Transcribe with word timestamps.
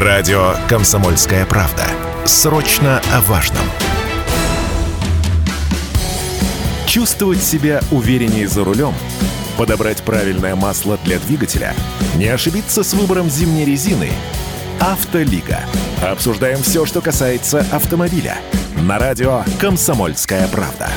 Радио 0.00 0.54
«Комсомольская 0.68 1.44
правда». 1.44 1.82
Срочно 2.24 3.02
о 3.12 3.20
важном. 3.22 3.64
Чувствовать 6.86 7.42
себя 7.42 7.80
увереннее 7.90 8.46
за 8.46 8.62
рулем? 8.62 8.94
Подобрать 9.56 10.04
правильное 10.04 10.54
масло 10.54 11.00
для 11.02 11.18
двигателя? 11.18 11.74
Не 12.14 12.28
ошибиться 12.28 12.84
с 12.84 12.94
выбором 12.94 13.28
зимней 13.28 13.64
резины? 13.64 14.12
«Автолига». 14.78 15.62
Обсуждаем 16.00 16.62
все, 16.62 16.86
что 16.86 17.00
касается 17.00 17.66
автомобиля. 17.72 18.36
На 18.76 19.00
радио 19.00 19.42
«Комсомольская 19.58 20.46
правда». 20.46 20.90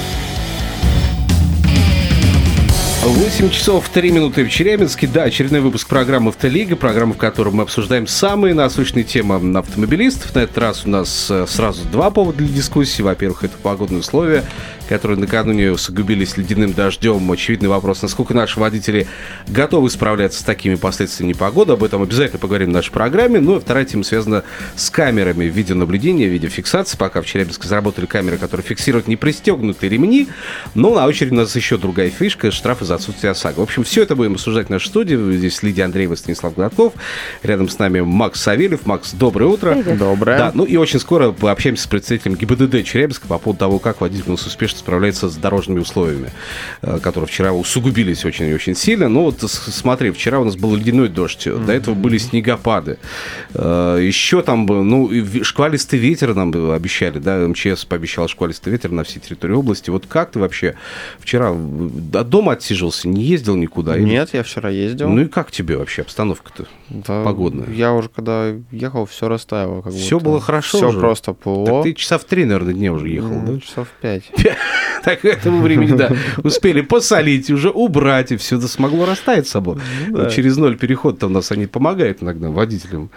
8 3.03 3.49
часов 3.49 3.89
3 3.89 4.11
минуты 4.11 4.43
в 4.43 4.49
Челябинске. 4.51 5.07
Да, 5.07 5.23
очередной 5.23 5.59
выпуск 5.61 5.87
программы 5.87 6.29
«Автолига», 6.29 6.75
программа, 6.75 7.15
в 7.15 7.17
которой 7.17 7.49
мы 7.49 7.63
обсуждаем 7.63 8.05
самые 8.05 8.53
насущные 8.53 9.03
темы 9.03 9.57
автомобилистов. 9.57 10.35
На 10.35 10.41
этот 10.41 10.59
раз 10.59 10.85
у 10.85 10.89
нас 10.89 11.27
э, 11.31 11.47
сразу 11.47 11.83
два 11.85 12.11
повода 12.11 12.37
для 12.37 12.47
дискуссии. 12.47 13.01
Во-первых, 13.01 13.43
это 13.43 13.57
погодные 13.57 14.01
условия, 14.01 14.43
которые 14.87 15.17
накануне 15.17 15.71
усугубились 15.71 16.37
ледяным 16.37 16.73
дождем. 16.73 17.31
Очевидный 17.31 17.69
вопрос, 17.69 18.03
насколько 18.03 18.35
наши 18.35 18.59
водители 18.59 19.07
готовы 19.47 19.89
справляться 19.89 20.39
с 20.39 20.43
такими 20.43 20.75
последствиями 20.75 21.29
непогоды. 21.29 21.73
Об 21.73 21.83
этом 21.83 22.03
обязательно 22.03 22.37
поговорим 22.37 22.69
в 22.69 22.73
нашей 22.73 22.91
программе. 22.91 23.39
Ну 23.39 23.57
и 23.57 23.59
вторая 23.59 23.85
тема 23.85 24.03
связана 24.03 24.43
с 24.75 24.91
камерами 24.91 25.45
видеонаблюдения, 25.45 26.27
видеофиксации. 26.27 26.97
Пока 26.97 27.23
в 27.23 27.25
Челябинске 27.25 27.67
заработали 27.67 28.05
камеры, 28.05 28.37
которые 28.37 28.63
фиксируют 28.63 29.07
непристегнутые 29.07 29.89
ремни. 29.89 30.27
Но 30.75 30.93
на 30.93 31.07
очереди 31.07 31.33
у 31.33 31.37
нас 31.37 31.55
еще 31.55 31.79
другая 31.79 32.11
фишка– 32.11 32.51
штрафы 32.51 32.85
за 32.90 32.90
отсутствие 32.95 33.31
ОСАГО. 33.31 33.59
В 33.59 33.63
общем, 33.63 33.83
все 33.83 34.03
это 34.03 34.15
будем 34.15 34.33
обсуждать 34.33 34.67
в 34.67 34.69
нашей 34.69 34.87
студии. 34.87 35.15
Здесь 35.37 35.63
Лидия 35.63 35.83
Андреева, 35.83 36.15
Станислав 36.15 36.53
Гладков. 36.53 36.93
Рядом 37.43 37.69
с 37.69 37.79
нами 37.79 38.01
Макс 38.01 38.41
Савельев. 38.41 38.85
Макс, 38.85 39.13
доброе 39.13 39.45
утро. 39.45 39.73
Привет. 39.73 39.97
Доброе. 39.97 40.37
Да, 40.37 40.51
ну 40.53 40.63
и 40.63 40.75
очень 40.75 40.99
скоро 40.99 41.31
пообщаемся 41.31 41.83
с 41.83 41.87
представителем 41.87 42.35
ГИБДД 42.35 42.83
Челябинска 42.85 43.27
по 43.27 43.37
поводу 43.37 43.59
того, 43.59 43.79
как 43.79 44.01
водитель 44.01 44.25
у 44.27 44.31
нас 44.31 44.45
успешно 44.45 44.79
справляется 44.79 45.29
с 45.29 45.35
дорожными 45.35 45.79
условиями, 45.79 46.31
э, 46.81 46.99
которые 47.01 47.27
вчера 47.27 47.53
усугубились 47.53 48.25
очень 48.25 48.47
и 48.47 48.53
очень 48.53 48.75
сильно. 48.75 49.07
Ну 49.07 49.23
вот 49.23 49.41
смотри, 49.41 50.11
вчера 50.11 50.39
у 50.39 50.43
нас 50.43 50.55
был 50.55 50.75
ледяной 50.75 51.07
дождь, 51.09 51.47
mm-hmm. 51.47 51.65
до 51.65 51.73
этого 51.73 51.95
были 51.95 52.17
снегопады. 52.17 52.97
Э, 53.53 53.99
Еще 54.01 54.41
там, 54.41 54.65
ну, 54.65 55.09
шквалистый 55.43 55.99
ветер 55.99 56.33
нам 56.35 56.71
обещали, 56.71 57.19
да, 57.19 57.37
МЧС 57.47 57.85
пообещал 57.85 58.27
шквалистый 58.27 58.71
ветер 58.71 58.91
на 58.91 59.03
всей 59.03 59.19
территории 59.19 59.53
области. 59.53 59.89
Вот 59.89 60.05
как 60.07 60.31
ты 60.31 60.39
вообще 60.39 60.75
вчера 61.19 61.51
от 61.51 62.29
дома 62.29 62.53
отсиживался? 62.53 62.80
Отсиживался, 62.81 63.07
не 63.07 63.23
ездил 63.23 63.55
никуда? 63.55 63.97
Нет, 63.97 64.29
я 64.33 64.43
вчера 64.43 64.69
ездил. 64.69 65.09
Ну 65.09 65.21
и 65.21 65.25
как 65.27 65.51
тебе 65.51 65.77
вообще 65.77 66.01
обстановка-то 66.01 66.65
да, 66.89 67.23
погодная? 67.23 67.69
Я 67.69 67.93
уже 67.93 68.09
когда 68.09 68.53
ехал, 68.71 69.05
все 69.05 69.27
растаяло. 69.27 69.81
Как 69.81 69.93
все 69.93 70.17
будто. 70.17 70.29
было 70.29 70.41
хорошо 70.41 70.77
Все 70.77 70.89
уже? 70.89 70.99
просто 70.99 71.33
ПО. 71.33 71.65
Так 71.65 71.83
ты 71.83 71.93
часа 71.93 72.17
в 72.17 72.23
три, 72.23 72.45
наверное, 72.45 72.73
дня 72.73 72.91
уже 72.91 73.09
ехал, 73.09 73.29
ну, 73.29 73.53
да? 73.53 73.59
Часов 73.59 73.87
в 73.87 74.01
пять. 74.01 74.23
Так 75.03 75.21
к 75.21 75.25
этому 75.25 75.61
времени, 75.61 75.97
да, 75.97 76.11
успели 76.43 76.81
посолить, 76.81 77.49
уже 77.49 77.71
убрать, 77.71 78.31
и 78.31 78.37
все 78.37 78.57
это 78.57 78.67
смогло 78.67 79.05
растаять 79.05 79.47
собой. 79.47 79.77
Ну 80.07 80.29
Через 80.29 80.57
ноль 80.57 80.77
переход-то 80.77 81.25
у 81.25 81.29
нас 81.29 81.51
они 81.51 81.65
помогают 81.65 82.21
иногда 82.21 82.49
водителям 82.51 83.09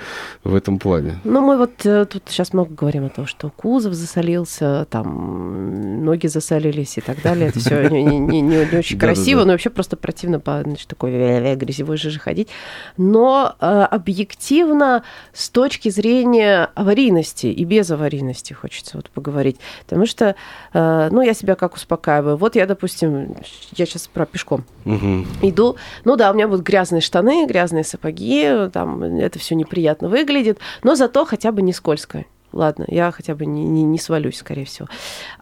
в 0.44 0.54
этом 0.54 0.78
плане. 0.78 1.18
Ну, 1.24 1.42
мы 1.42 1.58
вот 1.58 1.84
э, 1.84 2.06
тут 2.06 2.22
сейчас 2.28 2.54
много 2.54 2.74
говорим 2.74 3.04
о 3.04 3.10
том, 3.10 3.26
что 3.26 3.50
кузов 3.50 3.92
засолился, 3.92 4.86
там 4.88 6.04
ноги 6.04 6.26
засолились 6.26 6.96
и 6.96 7.00
так 7.02 7.20
далее. 7.22 7.48
Это 7.48 7.58
все 7.58 7.88
не 7.90 8.78
очень 8.78 8.98
красиво, 8.98 9.44
но 9.44 9.53
вообще 9.54 9.70
просто 9.70 9.96
противно 9.96 10.40
по 10.40 10.62
значит, 10.62 10.88
такой 10.88 11.10
грязевой 11.56 11.96
жиже 11.96 12.18
ходить. 12.18 12.48
Но 12.96 13.54
э, 13.60 13.66
объективно, 13.66 15.02
с 15.32 15.48
точки 15.48 15.88
зрения 15.88 16.70
аварийности 16.74 17.46
и 17.46 17.64
без 17.64 17.90
аварийности, 17.90 18.52
хочется 18.52 18.96
вот 18.96 19.10
поговорить. 19.10 19.58
Потому 19.84 20.06
что, 20.06 20.34
э, 20.72 21.08
ну, 21.10 21.22
я 21.22 21.34
себя 21.34 21.54
как 21.54 21.74
успокаиваю. 21.74 22.36
Вот 22.36 22.56
я, 22.56 22.66
допустим, 22.66 23.36
я 23.76 23.86
сейчас 23.86 24.06
про 24.06 24.26
пешком 24.26 24.64
Угу. 24.84 25.26
иду. 25.42 25.76
Ну 26.04 26.16
да, 26.16 26.30
у 26.30 26.34
меня 26.34 26.48
будут 26.48 26.64
грязные 26.64 27.00
штаны, 27.00 27.46
грязные 27.46 27.84
сапоги, 27.84 28.68
там 28.72 29.02
это 29.02 29.38
все 29.38 29.54
неприятно 29.54 30.08
выглядит, 30.08 30.58
но 30.82 30.94
зато 30.94 31.24
хотя 31.24 31.52
бы 31.52 31.62
не 31.62 31.72
скользко. 31.72 32.24
Ладно, 32.54 32.84
я 32.86 33.10
хотя 33.10 33.34
бы 33.34 33.46
не, 33.46 33.64
не, 33.64 33.82
не 33.82 33.98
свалюсь, 33.98 34.38
скорее 34.38 34.64
всего. 34.64 34.88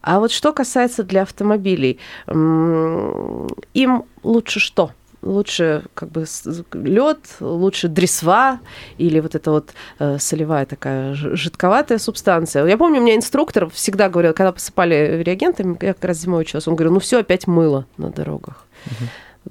А 0.01 0.19
вот 0.19 0.33
что 0.33 0.53
касается 0.53 1.03
для 1.03 1.23
автомобилей, 1.23 1.99
им 2.27 4.05
лучше 4.23 4.61
что? 4.61 4.93
лучше 5.25 5.85
как 5.95 6.09
бы 6.11 6.25
лед, 6.73 7.19
лучше 7.39 7.87
дресва 7.87 8.59
или 8.99 9.21
вот 9.21 9.37
эта 9.37 9.53
вот 9.53 9.71
э, 10.01 10.19
солевая 10.19 10.67
такая 10.67 11.15
жидковатая 11.15 11.99
субстанция. 11.99 12.67
Я 12.67 12.77
помню, 12.77 12.99
у 13.01 13.05
меня 13.05 13.15
инструктор 13.15 13.71
всегда 13.71 14.09
говорил, 14.09 14.33
когда 14.33 14.51
посыпали 14.51 15.23
реагентами, 15.25 15.79
я 15.81 15.95
как 15.95 16.05
раз 16.07 16.17
зимой 16.17 16.43
училась, 16.43 16.67
он 16.67 16.75
говорил, 16.75 16.95
ну 16.95 16.99
все, 16.99 17.21
опять 17.21 17.47
мыло 17.47 17.87
на 17.99 18.11
дорогах. 18.11 18.67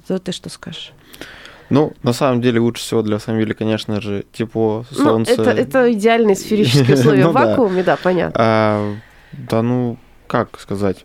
Вот 0.08 0.22
ты 0.22 0.32
что 0.32 0.50
скажешь? 0.50 0.92
Ну, 1.70 1.92
на 2.02 2.12
самом 2.12 2.40
деле, 2.42 2.60
лучше 2.60 2.82
всего 2.82 3.02
для 3.02 3.16
автомобиля, 3.16 3.54
конечно 3.54 4.00
же, 4.00 4.24
тепло, 4.32 4.84
солнце. 4.90 5.34
Ну, 5.36 5.42
это, 5.42 5.50
это 5.50 5.92
идеальные 5.92 6.36
сферические 6.36 6.94
условия 6.98 7.24
Ну 7.24 7.30
в 7.30 7.34
да. 7.34 7.46
вакууме, 7.46 7.82
да, 7.82 7.96
понятно. 7.96 8.34
А, 8.38 8.94
да 9.32 9.62
ну, 9.62 9.96
как 10.26 10.58
сказать? 10.60 11.04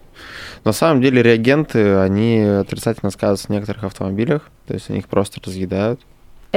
На 0.64 0.74
самом 0.74 1.02
деле 1.02 1.22
реагенты, 1.22 1.96
они 1.96 2.40
отрицательно 2.40 3.12
сказываются 3.12 3.48
в 3.48 3.50
некоторых 3.52 3.84
автомобилях, 3.84 4.50
то 4.68 4.74
есть 4.74 4.90
они 4.90 5.00
их 5.00 5.08
просто 5.08 5.40
разъедают. 5.46 6.02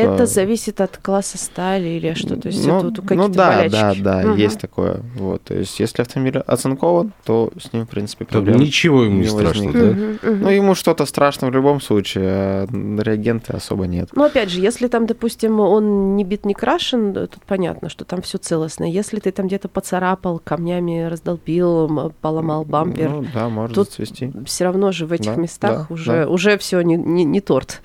Это 0.04 0.26
зависит 0.26 0.80
от 0.80 0.96
класса 0.96 1.38
стали 1.38 1.88
или 1.88 2.14
что? 2.14 2.36
То 2.36 2.48
есть 2.48 2.64
ну, 2.66 2.76
это 2.78 2.84
вот 2.86 2.96
ну 2.98 3.02
какие-то 3.02 3.32
да, 3.34 3.48
болячки? 3.48 4.02
да, 4.02 4.22
да, 4.22 4.28
Мгм. 4.28 4.36
есть 4.36 4.60
такое. 4.60 5.00
Вот, 5.16 5.42
то 5.42 5.54
есть 5.54 5.78
если 5.80 6.02
автомобиль 6.02 6.38
оцинкован, 6.38 7.12
то 7.24 7.50
с 7.60 7.72
ним, 7.72 7.86
в 7.86 7.88
принципе, 7.88 8.24
проблем 8.24 8.58
ничего 8.58 9.04
ему 9.04 9.16
не 9.16 9.20
не 9.22 9.26
страшно, 9.28 9.64
возникнет. 9.66 9.82
да? 9.96 10.02
Мгм, 10.02 10.18
мгм. 10.22 10.40
Ну, 10.42 10.48
ему 10.50 10.74
что-то 10.74 11.06
страшно 11.06 11.48
в 11.48 11.52
любом 11.54 11.80
случае, 11.80 12.24
а 12.26 12.66
реагенты 12.70 13.52
особо 13.52 13.86
нет. 13.86 14.10
Ну, 14.14 14.24
опять 14.24 14.50
же, 14.50 14.60
если 14.60 14.88
там, 14.88 15.06
допустим, 15.06 15.60
он 15.60 16.16
не 16.16 16.24
бит, 16.24 16.44
не 16.44 16.54
крашен, 16.54 17.12
тут 17.12 17.42
понятно, 17.46 17.88
что 17.88 18.04
там 18.04 18.22
все 18.22 18.38
целостно. 18.38 18.84
Если 18.84 19.18
ты 19.20 19.30
там 19.32 19.46
где-то 19.46 19.68
поцарапал, 19.68 20.40
камнями 20.42 21.08
раздолбил, 21.08 22.12
поломал 22.20 22.64
бампер, 22.64 23.10
Ну, 23.10 23.24
да, 23.34 23.48
может 23.48 23.74
Тут 23.74 23.88
зацвести. 23.88 24.32
все 24.46 24.64
равно 24.64 24.92
же 24.92 25.06
в 25.06 25.12
этих 25.12 25.34
Да, 25.34 25.40
местах 25.40 25.86
да, 25.88 25.94
уже, 25.94 26.24
да. 26.24 26.28
уже 26.28 26.58
все 26.58 26.80
не, 26.82 26.96
не, 26.96 27.24
не 27.24 27.40
торт. 27.40 27.80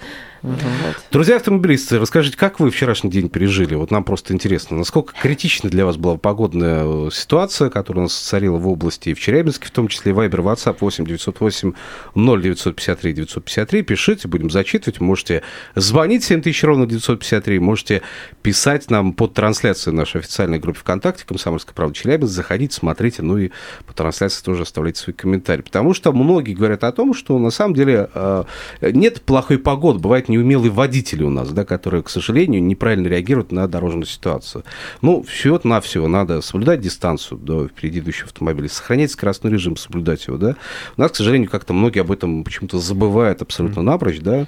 Вот. 0.45 0.95
Друзья 1.11 1.37
автомобилисты, 1.37 1.97
расскажите, 1.99 2.37
как 2.37 2.59
вы 2.59 2.69
вчерашний 2.69 3.09
день 3.09 3.29
пережили? 3.29 3.73
Вот 3.73 3.89
нам 3.89 4.03
просто 4.03 4.31
интересно, 4.31 4.77
насколько 4.77 5.13
критична 5.19 5.71
для 5.71 5.85
вас 5.85 5.97
была 5.97 6.17
погодная 6.17 6.83
э, 6.85 7.09
ситуация, 7.11 7.71
которая 7.71 8.01
у 8.01 8.03
нас 8.03 8.13
царила 8.13 8.57
в 8.57 8.67
области 8.67 9.09
и 9.09 9.13
в 9.15 9.19
Челябинске, 9.19 9.67
в 9.67 9.71
том 9.71 9.87
числе 9.87 10.13
Вайбер, 10.13 10.41
WhatsApp 10.41 10.77
8 10.79 11.05
908 11.05 11.73
0953 12.13 13.13
953. 13.13 13.81
Пишите, 13.81 14.27
будем 14.27 14.51
зачитывать. 14.51 15.01
Можете 15.01 15.41
звонить 15.73 16.23
7000 16.23 16.63
ровно 16.63 16.85
953, 16.85 17.59
можете 17.59 18.01
писать 18.43 18.91
нам 18.91 19.13
под 19.13 19.33
трансляцию 19.33 19.95
нашей 19.95 20.21
официальной 20.21 20.59
группе 20.59 20.79
ВКонтакте 20.79 21.25
«Комсомольская 21.25 21.73
правда 21.73 21.95
Челябинск». 21.95 22.33
Заходите, 22.33 22.75
смотрите, 22.75 23.23
ну 23.23 23.39
и 23.39 23.49
по 23.87 23.93
трансляции 23.93 24.43
тоже 24.43 24.61
оставляйте 24.61 25.01
свои 25.01 25.15
комментарии. 25.15 25.63
Потому 25.63 25.95
что 25.95 26.13
многие 26.13 26.53
говорят 26.53 26.83
о 26.83 26.91
том, 26.91 27.15
что 27.15 27.39
на 27.39 27.49
самом 27.49 27.73
деле 27.73 28.09
э, 28.13 28.43
нет 28.81 29.23
плохой 29.23 29.57
погоды, 29.57 29.97
бывают 29.97 30.29
неумелые 30.35 30.71
водители 30.71 31.23
у 31.23 31.29
нас, 31.29 31.51
да, 31.51 31.65
которые, 31.65 32.03
к 32.03 32.09
сожалению, 32.09 32.61
неправильно 32.63 33.07
реагируют 33.07 33.51
на 33.51 33.67
дорожную 33.67 34.05
ситуацию. 34.05 34.63
Ну, 35.01 35.23
всего-навсего 35.23 36.07
надо 36.07 36.41
соблюдать 36.41 36.81
дистанцию 36.81 37.37
до 37.37 37.67
впереди 37.67 37.99
идущего 37.99 38.27
автомобиля, 38.27 38.69
сохранять 38.69 39.11
скоростной 39.11 39.51
режим, 39.51 39.77
соблюдать 39.77 40.27
его, 40.27 40.37
да. 40.37 40.55
У 40.97 41.01
нас, 41.01 41.11
к 41.11 41.15
сожалению, 41.15 41.49
как-то 41.49 41.73
многие 41.73 42.01
об 42.01 42.11
этом 42.11 42.43
почему-то 42.43 42.79
забывают 42.79 43.41
абсолютно 43.41 43.81
напрочь, 43.81 44.19
да. 44.19 44.47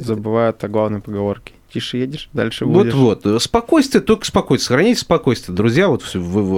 Забывают 0.00 0.62
о 0.62 0.68
главной 0.68 1.00
поговорке. 1.00 1.55
Тише 1.72 1.96
едешь, 1.98 2.28
дальше 2.32 2.64
будешь. 2.64 2.94
Вот-вот. 2.94 3.42
Спокойствие, 3.42 4.00
только 4.00 4.24
спокойствие. 4.24 4.68
Сохраняйте 4.68 5.00
спокойствие. 5.00 5.54
Друзья, 5.54 5.88
вот 5.88 6.04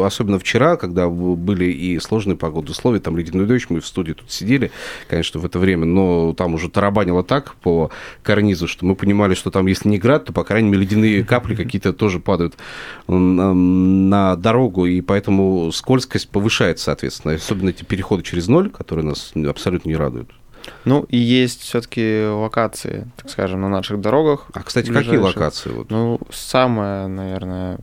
особенно 0.04 0.38
вчера, 0.38 0.76
когда 0.76 1.08
были 1.08 1.64
и 1.64 1.98
сложные 1.98 2.36
погодные 2.36 2.72
условия, 2.72 3.00
там 3.00 3.16
ледяной 3.16 3.46
дождь, 3.46 3.66
мы 3.70 3.80
в 3.80 3.86
студии 3.86 4.12
тут 4.12 4.30
сидели, 4.30 4.70
конечно, 5.08 5.40
в 5.40 5.46
это 5.46 5.58
время, 5.58 5.86
но 5.86 6.34
там 6.34 6.54
уже 6.54 6.68
тарабанило 6.68 7.24
так 7.24 7.54
по 7.56 7.90
карнизу, 8.22 8.68
что 8.68 8.84
мы 8.84 8.94
понимали, 8.94 9.34
что 9.34 9.50
там, 9.50 9.66
если 9.66 9.88
не 9.88 9.98
град, 9.98 10.26
то, 10.26 10.32
по 10.32 10.44
крайней 10.44 10.68
мере, 10.68 10.82
ледяные 10.82 11.24
капли 11.28 11.54
какие-то 11.54 11.92
тоже 11.92 12.20
падают 12.20 12.54
на 13.06 14.36
дорогу, 14.36 14.86
и 14.86 15.00
поэтому 15.00 15.72
скользкость 15.72 16.28
повышается, 16.28 16.84
соответственно. 16.84 17.34
Особенно 17.34 17.70
эти 17.70 17.82
переходы 17.82 18.22
через 18.22 18.46
ноль, 18.48 18.70
которые 18.70 19.06
нас 19.06 19.32
абсолютно 19.34 19.88
не 19.88 19.96
радуют. 19.96 20.30
Ну, 20.84 21.02
и 21.08 21.16
есть 21.16 21.62
все-таки 21.62 22.26
локации, 22.26 23.06
так 23.16 23.30
скажем, 23.30 23.60
на 23.62 23.68
наших 23.68 24.00
дорогах. 24.00 24.46
А, 24.54 24.62
кстати, 24.62 24.86
какие 24.88 25.12
ближайших. 25.16 25.36
локации? 25.36 25.70
Вот? 25.70 25.90
Ну, 25.90 26.20
самая, 26.30 27.06
наверное, 27.08 27.78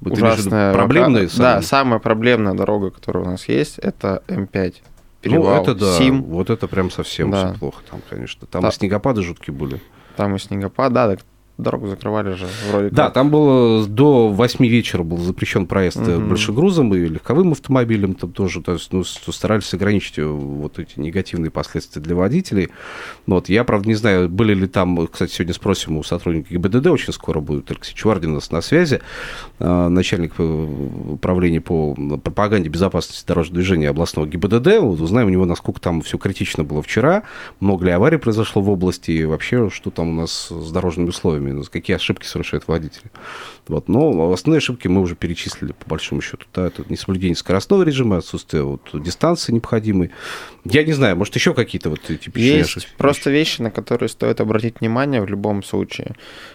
Вот 0.00 0.12
ужасная... 0.14 0.72
проблемные 0.72 1.24
лока-? 1.24 1.36
Да, 1.38 1.62
самая 1.62 1.98
проблемная 1.98 2.54
дорога, 2.54 2.90
которая 2.90 3.24
у 3.24 3.26
нас 3.26 3.48
есть, 3.48 3.78
это 3.78 4.22
М5. 4.28 4.74
Ну, 4.76 5.30
Перевал, 5.30 5.62
это 5.62 5.74
да, 5.74 5.96
Сим, 5.98 6.22
вот 6.22 6.48
это 6.50 6.68
прям 6.68 6.90
совсем 6.90 7.30
Да. 7.32 7.54
плохо 7.58 7.82
там, 7.90 8.00
конечно. 8.08 8.46
Там 8.46 8.62
Да. 8.62 8.68
и 8.68 8.72
снегопады 8.72 9.22
жуткие 9.22 9.54
были. 9.54 9.80
там 10.16 10.34
и 10.36 10.38
снегопад, 10.38 10.92
да, 10.92 11.08
так 11.08 11.20
дорогу 11.58 11.88
закрывали 11.88 12.34
же 12.34 12.46
вроде 12.70 12.90
Да, 12.90 13.04
как. 13.06 13.14
там 13.14 13.30
было 13.30 13.86
до 13.86 14.28
8 14.28 14.64
вечера 14.66 15.02
был 15.02 15.18
запрещен 15.18 15.66
проезд 15.66 15.96
Мгм. 15.98 16.28
большегрузом 16.28 16.94
и 16.94 16.98
легковым 17.00 17.52
автомобилем 17.52 18.14
там 18.14 18.32
тоже, 18.32 18.62
то 18.62 18.72
есть, 18.74 18.92
ну, 18.92 19.02
старались 19.04 19.74
ограничить 19.74 20.18
э, 20.18 20.24
вот 20.24 20.78
эти 20.78 20.98
негативные 21.00 21.50
последствия 21.50 22.00
для 22.00 22.14
водителей. 22.14 22.68
Ну, 23.26 23.34
Вот, 23.36 23.48
я, 23.48 23.64
правда, 23.64 23.88
не 23.88 23.94
знаю, 23.94 24.28
были 24.28 24.54
ли 24.54 24.66
там, 24.66 25.06
кстати, 25.08 25.32
сегодня 25.32 25.54
спросим 25.54 25.96
у 25.96 26.02
сотрудника 26.02 26.54
ГИБДД, 26.54 26.86
очень 26.88 27.12
скоро 27.12 27.40
будет 27.40 27.70
Алексей 27.70 27.94
Чувардин 27.94 28.30
у 28.30 28.34
нас 28.34 28.50
на 28.50 28.60
связи, 28.60 29.00
э, 29.58 29.88
начальник 29.88 30.34
управления 30.38 31.60
по 31.60 31.94
пропаганде 32.22 32.68
безопасности 32.68 33.26
дорожного 33.26 33.54
движения 33.56 33.88
областного 33.90 34.26
ГИБДД, 34.26 34.78
вот 34.80 35.00
узнаем 35.00 35.26
у 35.26 35.30
него, 35.30 35.44
насколько 35.44 35.80
там 35.80 36.02
все 36.02 36.18
критично 36.18 36.64
было 36.64 36.82
вчера, 36.82 37.24
много 37.60 37.84
ли 37.86 37.90
аварий 37.90 38.18
произошло 38.18 38.62
в 38.62 38.70
области, 38.70 39.10
и 39.10 39.24
вообще, 39.24 39.70
что 39.70 39.90
там 39.90 40.10
у 40.10 40.12
нас 40.12 40.48
с 40.50 40.70
дорожными 40.70 41.08
условиями, 41.08 41.47
ну, 41.52 41.62
какие 41.70 41.96
ошибки 41.96 42.26
совершают 42.26 42.68
водители. 42.68 43.10
Вот. 43.66 43.88
Но 43.88 44.32
основные 44.32 44.58
ошибки 44.58 44.88
мы 44.88 45.00
уже 45.00 45.14
перечислили, 45.14 45.72
по 45.72 45.88
большому 45.90 46.20
счету. 46.20 46.46
Да, 46.54 46.66
это 46.66 46.84
несоблюдение 46.88 47.36
скоростного 47.36 47.82
режима, 47.82 48.18
отсутствие 48.18 48.62
вот, 48.62 48.80
дистанции 48.94 49.52
необходимой. 49.52 50.10
Я 50.64 50.84
не 50.84 50.92
знаю, 50.92 51.16
может, 51.16 51.34
еще 51.34 51.54
какие-то 51.54 51.90
вот 51.90 52.00
типичные 52.02 52.58
Есть 52.58 52.76
ошибки? 52.76 52.94
просто 52.96 53.30
вещи, 53.30 53.62
на 53.62 53.70
которые 53.70 54.08
стоит 54.08 54.40
обратить 54.40 54.80
внимание 54.80 55.20
в 55.20 55.28
любом 55.28 55.62
случае. 55.62 56.14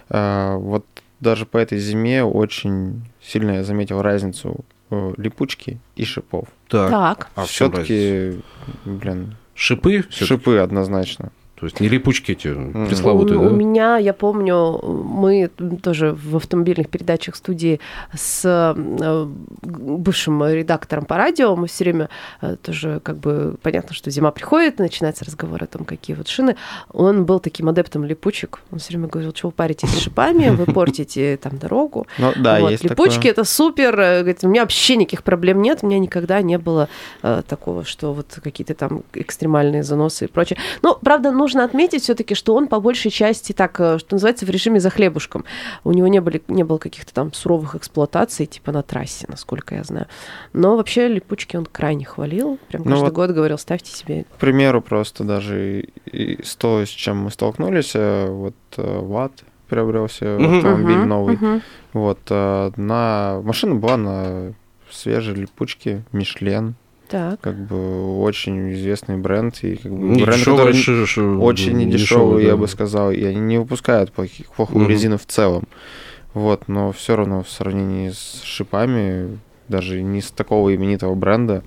А, 0.10 0.56
Вот 0.58 0.86
даже 1.20 1.46
по 1.46 1.58
этой 1.58 1.78
зиме 1.80 2.24
очень 2.24 3.02
сильно 3.22 3.52
я 3.52 3.64
заметил 3.64 4.02
разницу 4.02 4.66
э, 4.92 5.14
липучки 5.18 5.80
и 5.96 6.04
шипов. 6.04 6.48
Так. 6.68 6.90
Так. 6.92 7.30
А? 7.36 7.46
Все-таки, 7.46 8.42
блин, 8.86 9.38
Шипы? 9.56 10.02
всё-таки? 10.10 10.26
шипы 10.26 10.58
однозначно. 10.58 11.32
То 11.56 11.68
есть 11.68 11.80
не 11.80 11.88
липучки 11.88 12.32
эти 12.32 12.54
пресловутые, 12.88 13.38
у, 13.38 13.44
у 13.44 13.50
да? 13.50 13.56
меня, 13.56 13.98
я 13.98 14.14
помню, 14.14 14.80
мы 14.84 15.50
тоже 15.82 16.12
в 16.12 16.36
автомобильных 16.36 16.90
передачах 16.90 17.36
студии 17.36 17.80
с 18.14 18.42
э, 18.44 19.28
бывшим 19.62 20.44
редактором 20.46 21.06
по 21.06 21.16
радио, 21.16 21.56
мы 21.56 21.68
все 21.68 21.84
время 21.84 22.10
э, 22.42 22.56
тоже 22.62 23.00
как 23.04 23.18
бы 23.18 23.56
понятно, 23.62 23.94
что 23.94 24.10
зима 24.10 24.32
приходит, 24.32 24.80
начинается 24.80 25.26
разговор 25.26 25.64
о 25.64 25.68
том, 25.68 25.86
какие 25.86 26.16
вот 26.16 26.28
шины. 26.28 26.56
Он 26.92 27.24
был 27.26 27.40
таким 27.40 27.70
адептом 27.70 28.04
липучек. 28.04 28.60
Он 28.72 28.80
все 28.80 28.90
время 28.90 29.08
говорил, 29.08 29.34
что 29.34 29.48
вы 29.48 29.54
паритесь 29.54 29.90
с 29.90 30.00
шипами, 30.00 30.50
вы 30.50 30.66
портите 30.66 31.38
там 31.38 31.58
дорогу. 31.60 32.08
Ну 32.18 32.34
да, 32.36 32.60
Вот, 32.60 32.72
есть 32.72 32.84
Липучки 32.84 33.16
такое. 33.16 33.32
это 33.32 33.44
супер. 33.44 34.00
Э, 34.00 34.20
говорит, 34.22 34.40
у 34.44 34.50
меня 34.50 34.62
вообще 34.62 34.96
никаких 34.96 35.24
проблем 35.24 35.62
нет. 35.62 35.80
У 35.84 35.88
меня 35.88 36.00
никогда 36.00 36.42
не 36.42 36.58
было 36.58 36.90
такого, 37.48 37.86
что 37.86 38.14
вот 38.14 38.40
какие-то 38.44 38.74
там 38.74 39.04
экстремальные 39.14 39.84
заносы 39.84 40.26
и 40.26 40.28
прочее. 40.28 40.58
Но, 40.82 40.98
правда, 41.02 41.32
нужно 41.44 41.64
отметить 41.66 42.04
все-таки, 42.04 42.36
что 42.36 42.56
он 42.56 42.68
по 42.68 42.80
большей 42.80 43.12
части 43.12 43.52
так, 43.54 43.78
э, 43.80 43.98
что 44.00 44.16
называется, 44.16 44.46
в 44.46 44.50
режиме 44.50 44.80
за 44.80 44.90
хлебушком. 44.90 45.44
У 45.84 45.92
него 45.92 46.08
не, 46.08 46.22
были, 46.22 46.42
не 46.48 46.64
было 46.64 46.78
каких-то 46.78 47.14
там 47.14 47.34
суровых 47.34 47.76
эксплуатаций, 47.76 48.46
типа 48.46 48.72
на 48.72 48.82
трассе, 48.82 49.26
насколько 49.28 49.76
я 49.76 49.84
знаю. 49.84 50.08
Но 50.54 50.78
вообще 50.78 51.08
липучки 51.10 51.58
он 51.58 51.66
крайне 51.66 52.06
хвалил. 52.06 52.58
Прям 52.70 52.84
Ну 52.84 52.90
каждый 52.92 53.04
вот- 53.06 53.14
год 53.14 53.32
говорил, 53.32 53.58
ставьте 53.58 53.92
себе. 53.92 54.24
К 54.24 54.40
примеру, 54.40 54.82
просто 54.82 55.24
даже 55.26 55.82
и- 55.82 56.10
и 56.10 56.44
с 56.44 56.56
то, 56.56 56.86
с 56.86 56.90
чем 56.90 57.18
мы 57.18 57.32
столкнулись, 57.32 57.92
э, 57.96 58.28
вот 58.30 58.56
э, 58.78 59.00
ВАТ 59.02 59.44
приобрелся 59.68 60.36
автомобиль 60.38 60.98
Мгм, 60.98 61.08
новый. 61.10 61.36
мгм. 61.36 61.62
Вот 61.94 62.20
на 62.30 63.42
машина 63.44 63.76
была 63.76 63.98
на 63.98 64.54
свежей 64.92 65.36
липучке 65.36 66.04
Мишлен, 66.12 66.76
Так. 67.14 67.42
как 67.42 67.56
бы 67.68 68.18
очень 68.22 68.74
известный 68.74 69.18
бренд 69.18 69.64
и 69.64 69.76
как 69.76 69.92
бы 69.92 70.00
Не 70.00 70.24
бренд, 70.24 70.40
дешевый, 70.40 70.74
который 70.74 71.06
ши- 71.06 71.22
очень 71.22 71.74
не 71.78 71.86
недешевый, 71.86 72.44
я 72.44 72.52
да. 72.52 72.58
бы 72.58 72.68
сказал, 72.68 73.12
и 73.12 73.24
они 73.24 73.40
не 73.40 73.60
выпускают 73.60 74.12
плохих, 74.12 74.48
плохую 74.48 74.82
Мгм. 74.82 74.90
резину 74.90 75.18
в 75.20 75.26
целом. 75.28 75.66
Вот, 76.34 76.68
но 76.68 76.92
все 76.92 77.16
равно 77.16 77.44
в 77.44 77.50
сравнении 77.52 78.10
с 78.10 78.42
шипами, 78.44 79.38
даже 79.68 80.02
не 80.02 80.22
с 80.22 80.32
такого 80.32 80.74
именитого 80.74 81.14
бренда, 81.14 81.64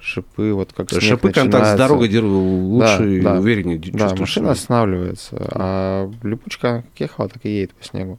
шипы 0.00 0.52
вот 0.52 0.72
как 0.72 0.90
снег 0.90 1.02
Шипы 1.02 1.30
контакт 1.32 1.66
с 1.68 1.74
дорогой 1.78 2.08
держат 2.08 2.30
лучше 2.32 3.18
и 3.18 3.20
Да, 3.20 3.34
да. 3.34 3.40
увереннее 3.40 3.78
Да, 3.78 3.84
чувствуешь 3.84 4.18
машина 4.20 4.46
себя. 4.46 4.52
останавливается, 4.52 5.36
а 5.54 6.10
липучка 6.24 6.82
как 6.90 7.00
ехала, 7.00 7.28
так 7.28 7.44
и 7.46 7.50
едет 7.50 7.70
по 7.74 7.84
снегу. 7.84 8.18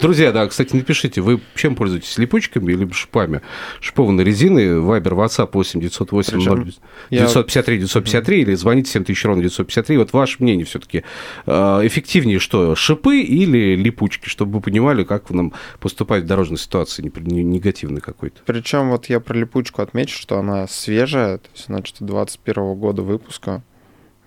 Друзья, 0.00 0.32
да, 0.32 0.46
кстати, 0.46 0.74
напишите, 0.74 1.20
вы 1.20 1.40
чем 1.54 1.74
пользуетесь, 1.76 2.18
липучками 2.18 2.72
или 2.72 2.90
шипами? 2.92 3.40
Шипованной 3.80 4.24
резины, 4.24 4.80
Вайбер, 4.80 5.14
WhatsApp 5.14 5.50
8 5.52 5.80
908 5.80 6.32
Причём 6.32 6.58
0 6.60 6.72
я- 7.10 7.18
953 7.26 7.78
953 7.78 8.40
или 8.42 8.54
звоните 8.54 8.90
7000 8.90 9.24
ровно 9.24 9.42
953. 9.42 9.98
Вот 9.98 10.12
ваше 10.12 10.36
мнение 10.40 10.64
все-таки 10.66 11.04
эффективнее 11.46 12.38
что, 12.38 12.74
шипы 12.74 13.20
или 13.20 13.76
липучки, 13.76 14.28
чтобы 14.28 14.54
вы 14.54 14.60
понимали, 14.60 15.04
как 15.04 15.30
нам 15.30 15.52
поступать 15.78 16.24
в 16.24 16.26
дорожной 16.26 16.58
ситуации 16.58 17.02
негативной 17.02 18.00
какой-то. 18.00 18.40
Причем 18.46 18.90
вот 18.90 19.06
я 19.06 19.20
про 19.20 19.36
липучку 19.36 19.82
отмечу, 19.82 20.18
что 20.18 20.38
она 20.38 20.66
свежая, 20.66 21.38
то 21.38 21.48
есть 21.54 21.68
она 21.68 21.84
что-то 21.84 22.04
21 22.04 22.74
года 22.74 23.02
выпуска. 23.02 23.62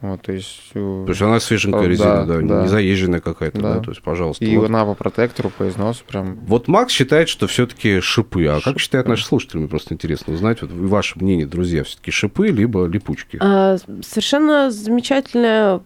Вот, 0.04 0.22
то 0.22 0.34
есть... 0.34 0.60
э, 0.74 1.04
То 1.06 1.10
есть 1.12 1.22
она 1.22 1.40
свеженькая 1.40 1.84
Да, 1.84 1.88
резина, 1.88 2.26
да, 2.26 2.42
да. 2.42 2.62
не 2.64 2.68
заезженная 2.68 3.22
какая-то, 3.22 3.62
да. 3.62 3.74
Да. 3.76 3.80
то 3.80 3.92
есть, 3.92 4.02
пожалуйста. 4.04 4.44
И 4.44 4.58
вот. 4.58 4.68
она 4.68 4.84
по 4.84 4.96
протектору, 4.96 5.50
по 5.50 5.70
износу 5.70 6.04
прям... 6.06 6.36
Вот 6.46 6.68
Макс 6.68 6.92
считает, 6.92 7.30
что 7.30 7.48
все-таки 7.48 8.02
шипы. 8.02 8.46
А 8.48 8.56
как 8.56 8.64
Шипы. 8.64 8.80
считают 8.80 9.08
наши 9.08 9.26
слушатели? 9.26 9.60
Мне 9.60 9.70
просто 9.70 9.94
интересно 9.94 10.34
узнать. 10.34 10.62
Вот 10.62 10.72
ваше 10.74 11.18
мнение, 11.20 11.46
друзья, 11.48 11.86
все-таки 11.86 12.12
шипы 12.12 12.50
либо 12.50 12.86
липучки? 12.86 13.38
А, 13.42 13.78
Совершенно 14.02 14.70
замечательный 14.72 15.80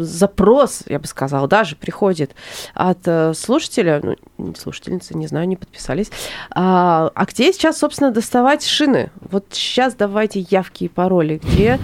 запрос, 0.00 0.84
я 0.86 1.00
бы 1.00 1.08
сказала, 1.08 1.48
даже 1.48 1.74
приходит 1.74 2.36
от 2.74 3.00
э, 3.06 3.34
слушателя, 3.34 4.00
ну, 4.02 4.16
слушательницы, 4.58 5.16
не 5.16 5.26
знаю, 5.26 5.46
не 5.48 5.56
подписались. 5.56 6.10
А, 6.50 7.10
а 7.14 7.24
где 7.26 7.52
сейчас, 7.52 7.78
собственно, 7.78 8.10
доставать 8.10 8.64
шины? 8.64 9.10
Вот 9.30 9.46
сейчас 9.50 9.94
давайте 9.94 10.40
явки 10.50 10.84
и 10.84 10.88
пароли. 10.88 11.40
Где, 11.42 11.78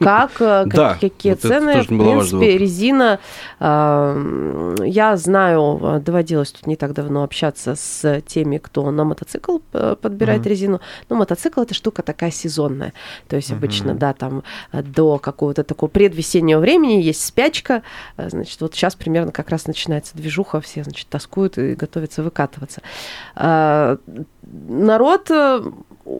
как, 0.00 0.32
э, 0.40 0.66
как- 0.70 1.00
какие 1.00 1.34
цены. 1.34 1.82
В 1.82 1.86
принципе, 1.86 2.58
резина, 2.58 3.20
а, 3.60 4.74
я 4.84 5.16
знаю, 5.16 5.80
э, 5.82 6.00
доводилось 6.00 6.52
тут 6.52 6.66
не 6.66 6.76
так 6.76 6.92
давно 6.92 7.22
общаться 7.22 7.74
с 7.76 8.20
теми, 8.26 8.58
кто 8.58 8.90
на 8.90 9.04
мотоцикл 9.04 9.58
э, 9.72 9.96
подбирает 10.00 10.46
резину. 10.46 10.80
Ну, 11.08 11.16
мотоцикл 11.16 11.60
это 11.60 11.74
штука 11.74 12.02
такая 12.02 12.30
сезонная. 12.30 12.92
То 13.28 13.36
есть 13.36 13.52
обычно, 13.52 13.94
да, 13.94 14.12
там 14.12 14.42
до 14.72 15.18
какого-то 15.18 15.64
такого 15.64 15.88
предвесеннего 15.88 16.60
времени 16.60 17.00
есть 17.00 17.24
спячка. 17.24 17.82
Значит, 18.16 18.60
вот 18.60 18.74
сейчас 18.74 18.94
примерно 18.94 19.32
как 19.32 19.50
раз 19.50 19.66
начинается 19.66 20.16
движуха, 20.16 20.60
все, 20.60 20.82
значит, 20.84 21.08
тоскуют 21.08 21.58
и 21.58 21.74
готовятся 21.76 22.22
выкатываться. 22.22 22.82
А, 23.34 23.98
Народ 24.68 25.30
э, 25.30 25.60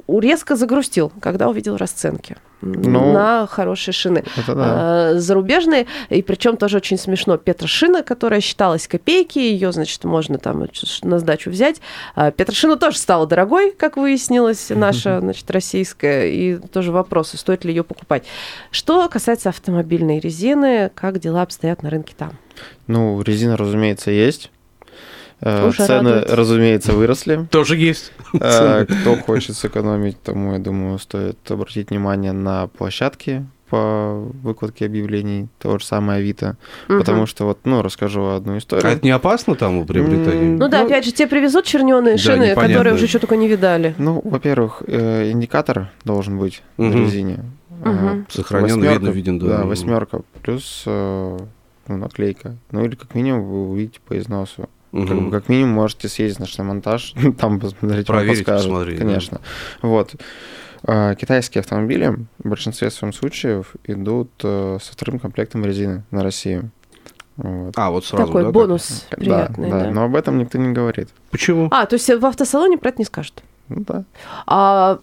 резко 0.09 0.57
загрустил, 0.57 1.13
когда 1.21 1.49
увидел 1.49 1.77
расценки 1.77 2.37
Ну, 2.61 3.13
на 3.13 3.47
хорошие 3.47 3.95
шины. 3.95 4.25
Да. 4.49 5.13
Э, 5.13 5.19
зарубежные, 5.19 5.87
и 6.09 6.23
причем 6.23 6.57
тоже 6.57 6.79
очень 6.79 6.99
смешно. 6.99 7.37
Петрошина, 7.37 8.03
которая 8.03 8.41
считалась 8.41 8.89
копейки, 8.89 9.39
ее, 9.39 9.71
значит, 9.71 10.03
можно 10.03 10.39
там 10.39 10.67
на 11.03 11.19
сдачу 11.21 11.51
взять. 11.51 11.81
А 12.17 12.33
Петрошина 12.33 12.77
тоже 12.77 12.99
стала 12.99 13.29
дорогой, 13.29 13.71
как 13.71 13.97
выяснилось, 13.97 14.71
наша, 14.71 15.21
значит, 15.21 15.49
российская, 15.53 16.29
и 16.29 16.57
тоже 16.57 16.91
вопросы, 16.91 17.37
стоит 17.37 17.65
ли 17.65 17.73
ее 17.73 17.85
покупать. 17.85 18.25
Что 18.73 19.09
касается 19.09 19.51
автомобильной 19.51 20.19
резины, 20.19 20.91
как 20.97 21.21
дела 21.21 21.43
обстоят 21.43 21.85
на 21.85 21.91
рынке 21.91 22.15
там? 22.19 22.33
Ну, 22.89 23.23
резина, 23.23 23.57
разумеется, 23.57 24.11
есть. 24.11 24.51
Э, 25.41 25.69
Уже 25.69 25.85
Цены, 25.87 26.11
радует. 26.13 26.31
разумеется, 26.33 26.93
выросли. 26.93 27.47
Тоже 27.51 27.77
есть. 27.77 28.13
Э, 28.41 28.87
Кто 28.87 29.17
хочет 29.17 29.57
сэкономить, 29.57 30.21
тому, 30.23 30.53
я 30.55 30.59
думаю, 30.59 30.99
стоит 30.99 31.39
обратить 31.51 31.91
внимание 31.91 32.33
на 32.33 32.69
площадки 32.69 33.45
по 33.69 34.15
выкладке 34.43 34.87
объявлений, 34.87 35.49
того 35.59 35.79
же 35.79 35.85
самое 35.85 36.21
Авито. 36.21 36.57
Потому 36.89 37.27
что 37.27 37.45
вот, 37.45 37.59
ну, 37.65 37.83
расскажу 37.83 38.25
одну 38.29 38.55
А 38.55 38.59
историю. 38.59 38.93
это 38.93 39.05
не 39.05 39.11
опасно 39.11 39.57
там 39.57 39.79
у 39.79 39.85
приобретения? 39.85 40.53
М, 40.53 40.57
Ну 40.57 40.69
да, 40.69 40.81
Ну, 40.81 40.87
опять 40.87 41.05
же, 41.05 41.11
тебе 41.13 41.27
привезут 41.29 41.65
черненые 41.65 42.15
Да, 42.15 42.19
шины, 42.19 42.35
непонятно. 42.51 42.63
которые 42.63 42.95
уже 42.95 43.07
что 43.09 43.19
только 43.19 43.37
не 43.37 43.49
видали. 43.49 43.95
Ну, 43.99 44.21
во-первых, 44.25 44.85
э, 44.87 45.33
индикатор 45.33 45.91
должен 46.05 46.39
быть 46.39 46.63
на 46.77 46.85
Мгм. 46.91 47.05
резине. 47.05 47.39
Мгм. 47.85 48.21
Э, 48.21 48.25
Сохранен, 48.31 48.69
восьмерка, 48.77 48.93
видно, 48.95 49.09
виден, 49.11 49.39
да. 49.41 49.47
Да, 49.59 49.65
восьмерка 49.67 50.21
плюс 50.43 50.85
э, 50.87 51.39
ну, 51.89 51.97
наклейка. 51.97 52.55
Ну 52.71 52.85
или 52.85 52.95
как 52.95 53.15
минимум 53.17 53.43
вы 53.45 53.69
увидите 53.69 53.99
по 54.07 54.17
износу. 54.17 54.69
Мгм. 54.93 55.07
Как, 55.09 55.19
бы, 55.19 55.31
как 55.31 55.49
минимум 55.49 55.71
можете 55.75 56.09
съездить 56.09 56.41
на 56.41 56.47
шиномонтаж, 56.47 57.15
там 57.39 57.61
посмотреть, 57.61 58.07
Проверить, 58.07 58.39
подскажут, 58.39 58.71
посмотреть, 58.71 58.99
да. 58.99 59.05
Конечно. 59.05 59.41
Вот. 59.83 60.15
А, 60.85 61.15
Китайские 61.15 61.61
автомобили 61.61 62.17
в 62.39 62.49
большинстве 62.49 62.91
своем 62.91 63.13
случаев 63.13 63.75
идут 63.85 64.31
э, 64.45 64.79
со 64.81 64.93
вторым 64.93 65.19
комплектом 65.19 65.65
резины 65.65 66.05
на 66.11 66.23
Россию. 66.23 66.71
Вот. 67.37 67.75
А, 67.77 67.91
вот 67.91 68.05
сразу, 68.07 68.27
Такой 68.27 68.45
да, 68.45 68.51
бонус 68.51 69.07
Да, 69.11 69.17
приятный. 69.17 69.71
да, 69.71 69.81
да. 69.85 69.91
но 69.91 70.05
об 70.05 70.17
этом 70.17 70.39
никто 70.39 70.57
не 70.59 70.73
говорит. 70.73 71.09
Почему? 71.31 71.69
А, 71.71 71.85
то 71.87 71.95
есть 71.95 72.09
в 72.09 72.25
автосалоне 72.25 72.79
про 72.79 72.89
это 72.91 72.99
не 72.99 73.05
скажут. 73.05 73.43
Ну 73.69 73.85
да. 73.87 74.05
А, 74.47 74.99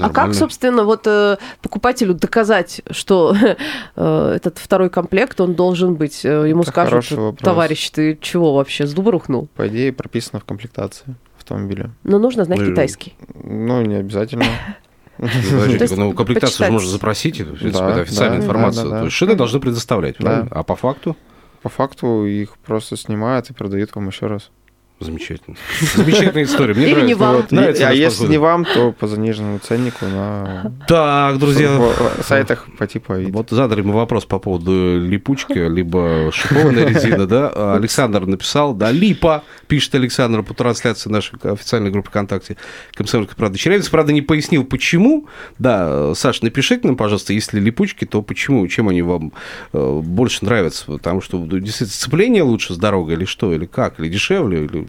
а 0.00 0.10
как, 0.10 0.34
собственно, 0.34 0.84
вот 0.84 1.06
э, 1.06 1.38
покупателю 1.62 2.14
доказать, 2.14 2.82
что 2.90 3.34
э, 3.96 4.32
этот 4.36 4.58
второй 4.58 4.90
комплект, 4.90 5.40
он 5.40 5.54
должен 5.54 5.94
быть? 5.94 6.24
Э, 6.24 6.46
Ему 6.48 6.62
Это 6.62 6.70
скажут, 6.70 7.38
товарищ, 7.38 7.90
ты 7.90 8.18
чего 8.20 8.54
вообще, 8.54 8.86
с 8.86 8.92
дуба 8.92 9.12
рухнул? 9.12 9.48
По 9.56 9.68
идее, 9.68 9.92
прописано 9.92 10.40
в 10.40 10.44
комплектации 10.44 11.14
автомобиля. 11.38 11.90
Но 12.04 12.18
нужно 12.18 12.44
знать 12.44 12.60
Ну, 12.60 12.70
китайский. 12.70 13.14
Ну, 13.34 13.82
не 13.82 13.96
обязательно. 13.96 14.44
Ну, 15.18 16.14
комплектацию 16.14 16.66
же 16.66 16.72
можно 16.72 16.88
запросить, 16.88 17.38
это, 17.38 17.50
в 17.50 17.58
принципе, 17.58 17.84
Да, 17.84 17.90
это 17.92 18.00
официальная 18.00 18.38
да, 18.38 18.44
информация. 18.44 18.84
да, 18.84 18.90
да, 18.90 18.94
То 18.96 18.98
да. 19.00 19.04
есть 19.04 19.16
шины 19.16 19.34
должны 19.36 19.60
предоставлять, 19.60 20.16
правильно? 20.16 20.48
А 20.50 20.62
по 20.64 20.74
факту? 20.74 21.16
По 21.62 21.68
факту 21.68 22.24
их 22.24 22.56
просто 22.58 22.96
снимают 22.96 23.50
и 23.50 23.52
продают 23.52 23.94
вам 23.94 24.08
еще 24.08 24.26
раз. 24.26 24.50
Замечательно. 25.00 25.56
Замечательная 25.96 26.44
история. 26.44 26.74
Мне 26.74 26.84
Или 26.84 26.92
нравится. 26.92 27.06
не 27.08 27.14
вам. 27.14 27.36
Вот. 27.36 27.50
Нравится 27.50 27.88
а 27.88 27.92
если 27.92 28.26
не 28.28 28.38
вам, 28.38 28.64
то 28.64 28.92
по 28.92 29.08
заниженному 29.08 29.58
ценнику 29.58 30.06
на 30.06 30.72
Так, 30.86 31.38
друзья, 31.38 31.70
в- 31.70 32.22
в 32.22 32.24
сайтах 32.24 32.68
по 32.78 32.86
типу 32.86 33.14
Авито. 33.14 33.32
Вот 33.32 33.50
задали 33.50 33.80
мы 33.80 33.94
вопрос 33.94 34.26
по 34.26 34.38
поводу 34.38 35.00
липучки, 35.00 35.54
либо 35.58 36.30
шипованной 36.32 36.84
резины, 36.86 37.26
да? 37.26 37.74
Александр 37.74 38.26
написал, 38.26 38.74
да, 38.74 38.92
липа, 38.92 39.42
пишет 39.66 39.94
Александр 39.96 40.44
по 40.44 40.54
трансляции 40.54 41.10
нашей 41.10 41.36
официальной 41.42 41.90
группы 41.90 42.08
ВКонтакте 42.10 42.56
«Комсомольская 42.94 43.36
правда». 43.36 43.58
Челябинск, 43.58 43.90
правда, 43.90 44.12
не 44.12 44.22
пояснил, 44.22 44.64
почему. 44.64 45.26
Да, 45.58 46.14
Саш, 46.14 46.42
напишите 46.42 46.86
нам, 46.86 46.96
пожалуйста, 46.96 47.32
если 47.32 47.58
липучки, 47.58 48.04
то 48.04 48.22
почему, 48.22 48.66
чем 48.68 48.88
они 48.88 49.02
вам 49.02 49.32
э, 49.72 50.00
больше 50.04 50.44
нравятся? 50.44 50.84
Потому 50.86 51.20
что 51.20 51.38
ну, 51.38 51.58
действительно 51.58 51.90
сцепление 51.90 52.42
лучше 52.44 52.74
с 52.74 52.76
дорогой 52.76 53.14
или 53.14 53.24
что, 53.24 53.52
или 53.52 53.66
как, 53.66 53.98
или 53.98 54.08
дешевле, 54.08 54.66
или... 54.66 54.81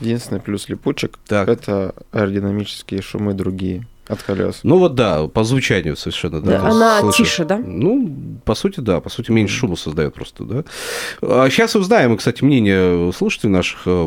Единственный 0.00 0.40
плюс 0.40 0.68
липучек 0.68 1.18
Так. 1.26 1.48
это 1.48 1.94
аэродинамические 2.12 3.02
шумы 3.02 3.34
другие 3.34 3.86
от 4.08 4.22
колес. 4.22 4.60
Ну 4.62 4.78
вот 4.78 4.94
да, 4.94 5.26
по 5.26 5.42
звучанию 5.42 5.96
совершенно. 5.96 6.40
Да, 6.40 6.60
Да, 6.60 6.68
она 6.68 7.00
слышишь. 7.00 7.16
тише, 7.30 7.44
да? 7.44 7.58
Ну, 7.58 8.14
по 8.44 8.54
сути, 8.54 8.78
да, 8.80 9.00
по 9.00 9.08
сути, 9.10 9.32
меньше 9.32 9.56
шума 9.56 9.74
создает 9.76 10.14
просто, 10.14 10.44
да. 10.44 10.64
А 11.22 11.48
Сейчас 11.50 11.74
узнаем, 11.74 12.14
и, 12.14 12.16
кстати, 12.16 12.44
мнение 12.44 13.12
слушателей 13.12 13.50
наших. 13.52 13.82
э, 13.86 14.06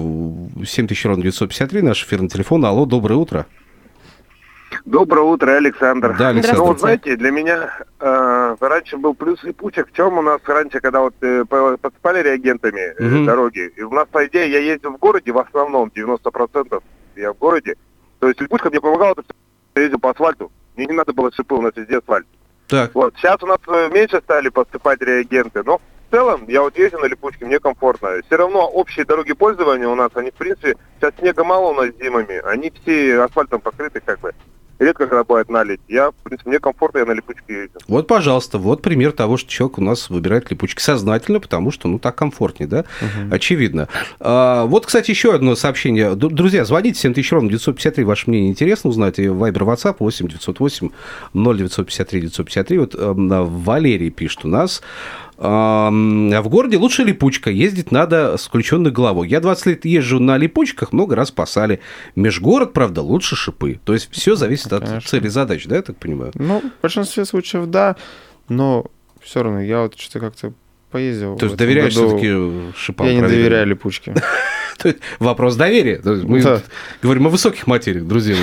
7000 0.66 1.06
ровно 1.06 1.24
953, 1.24 1.82
наш 1.82 2.04
эфирный 2.06 2.30
телефон. 2.30 2.64
Алло, 2.66 2.86
доброе 2.86 3.16
утро. 3.16 3.46
Доброе 4.90 5.22
утро, 5.22 5.52
Александр. 5.56 6.16
Да, 6.18 6.30
Александр. 6.30 6.58
Ну, 6.58 6.66
вот 6.66 6.80
знаете, 6.80 7.16
для 7.16 7.30
меня 7.30 7.72
э, 8.00 8.56
раньше 8.60 8.98
был 8.98 9.14
плюс 9.14 9.44
липучек. 9.44 9.88
В 9.88 9.96
чем 9.96 10.18
у 10.18 10.24
нас 10.24 10.42
раньше, 10.48 10.80
когда 10.80 11.02
вот 11.02 11.14
э, 11.22 11.46
по- 11.46 11.78
подсыпали 11.78 12.24
реагентами 12.24 12.96
э, 12.98 13.04
Мгм. 13.04 13.26
дороги, 13.28 13.72
и 13.78 13.84
у 13.84 13.92
нас, 13.92 14.08
по 14.12 14.26
идее, 14.26 14.52
я 14.52 14.58
ездил 14.58 14.94
в 14.94 14.98
городе, 14.98 15.32
в 15.32 15.38
основном 15.38 15.92
90% 15.96 16.82
я 17.18 17.34
в 17.34 17.38
городе. 17.38 17.76
То 18.18 18.30
есть 18.30 18.42
липучка 18.42 18.72
мне 18.72 18.82
помогала, 18.82 19.14
потому 19.14 19.26
что 19.26 19.36
я 19.76 19.82
ездил 19.84 20.00
по 20.00 20.10
асфальту. 20.10 20.52
Мне 20.76 20.88
не 20.88 20.94
надо 20.94 21.14
было 21.14 21.32
шипы, 21.32 21.54
у 21.54 21.62
нас 21.62 21.74
везде 21.76 22.00
асфальт. 22.00 22.26
Так, 22.68 22.96
Вот, 22.96 23.14
сейчас 23.18 23.44
у 23.44 23.46
нас 23.46 23.60
э, 23.68 23.90
меньше 23.94 24.20
стали 24.22 24.50
подсыпать 24.50 25.02
реагенты, 25.04 25.62
но 25.64 25.78
в 25.78 26.12
целом 26.12 26.46
я 26.48 26.64
вот 26.64 26.76
езжу 26.80 26.98
на 26.98 27.06
липучке, 27.06 27.46
мне 27.46 27.60
комфортно. 27.60 28.10
Все 28.26 28.38
равно 28.38 28.68
общие 28.68 29.06
дороги 29.06 29.34
пользования 29.34 29.88
у 29.88 29.94
нас, 29.94 30.10
они 30.16 30.32
в 30.32 30.34
принципе, 30.34 30.78
сейчас 31.00 31.14
снега 31.20 31.44
мало 31.44 31.74
у 31.74 31.74
нас 31.76 31.90
зимами, 32.02 32.42
они 32.44 32.74
все 32.82 33.20
асфальтом 33.22 33.62
покрыты 33.62 34.02
как 34.04 34.20
бы. 34.22 34.34
Редко 34.80 35.08
когда 35.08 35.24
бывает 35.26 35.50
налить. 35.50 35.82
Я, 35.90 36.12
в 36.12 36.16
принципе, 36.24 36.50
мне 36.50 36.60
комфортно, 36.60 37.00
я 37.00 37.06
на 37.06 37.12
липучке 37.12 37.64
езжу. 37.64 37.80
вот, 37.88 38.08
пожалуйста, 38.08 38.58
вот 38.58 38.82
пример 38.82 39.12
того, 39.12 39.36
что 39.36 39.50
человек 39.50 39.78
у 39.78 39.82
нас 39.82 40.10
выбирает 40.10 40.50
липучки 40.50 40.82
сознательно, 40.82 41.42
потому 41.42 41.72
что, 41.72 41.90
ну, 41.90 42.00
так 42.00 42.16
комфортнее, 42.16 42.68
да, 42.68 42.86
очевидно. 43.30 43.90
А, 44.20 44.66
вот, 44.66 44.86
кстати, 44.86 45.12
еще 45.12 45.36
одно 45.36 45.56
сообщение. 45.56 46.16
Друзья, 46.16 46.64
звоните 46.64 47.00
7000 47.00 47.32
ровно 47.34 47.50
953, 47.50 48.04
ваше 48.06 48.30
мнение 48.30 48.50
интересно 48.50 48.90
узнать. 48.90 49.20
И 49.20 49.28
Вайбер, 49.28 49.64
WhatsApp 49.64 49.98
8 50.00 50.28
908 50.28 50.90
0953 51.34 52.22
953. 52.22 52.78
Вот 52.78 52.96
эм, 52.96 53.30
Валерий 53.64 54.10
пишет 54.10 54.46
у 54.46 54.48
нас. 54.48 54.82
Эм, 55.42 56.30
В 56.42 56.50
городе 56.50 56.78
лучше 56.78 57.04
липучка, 57.04 57.50
ездить 57.50 57.92
надо 57.92 58.36
с 58.38 58.46
включенной 58.46 58.92
головой. 58.92 59.30
Я 59.30 59.40
20 59.40 59.66
лет 59.68 59.86
езжу 59.86 60.20
на 60.20 60.38
липучках, 60.38 60.92
много 60.92 61.16
раз 61.16 61.30
спасали. 61.30 61.80
Межгород, 62.16 62.74
правда, 62.74 63.02
лучше 63.02 63.38
шипы. 63.38 63.80
То 63.86 63.94
есть 63.94 64.10
все 64.12 64.36
зависит 64.36 64.74
от 64.74 64.84
Конечно. 64.86 65.10
цели 65.10 65.30
задач, 65.30 65.66
да, 65.66 65.78
я 65.78 65.82
так 65.82 65.96
понимаю? 65.96 66.34
Ну, 66.36 66.60
в 66.62 66.82
большинстве 66.82 67.24
случаев 67.24 67.68
да, 67.68 67.96
но 68.50 68.88
все 69.22 69.44
равно 69.44 69.62
я 69.62 69.84
вот 69.84 69.98
что-то 69.98 70.20
как-то 70.20 70.54
поездил. 70.92 71.38
То 71.38 71.46
есть 71.46 71.58
доверяешь 71.58 71.94
все-таки 71.94 72.74
шипам? 72.76 73.08
Я 73.08 73.14
не 73.16 73.22
доверяю 73.22 73.68
липучке. 73.68 74.14
То 74.80 74.96
вопрос 75.20 75.56
доверия. 75.58 75.98
То 75.98 76.14
мы 76.24 76.42
Да. 76.42 76.62
говорим 77.04 77.28
о 77.28 77.30
высоких 77.30 77.68
материях, 77.68 78.06
друзья. 78.08 78.36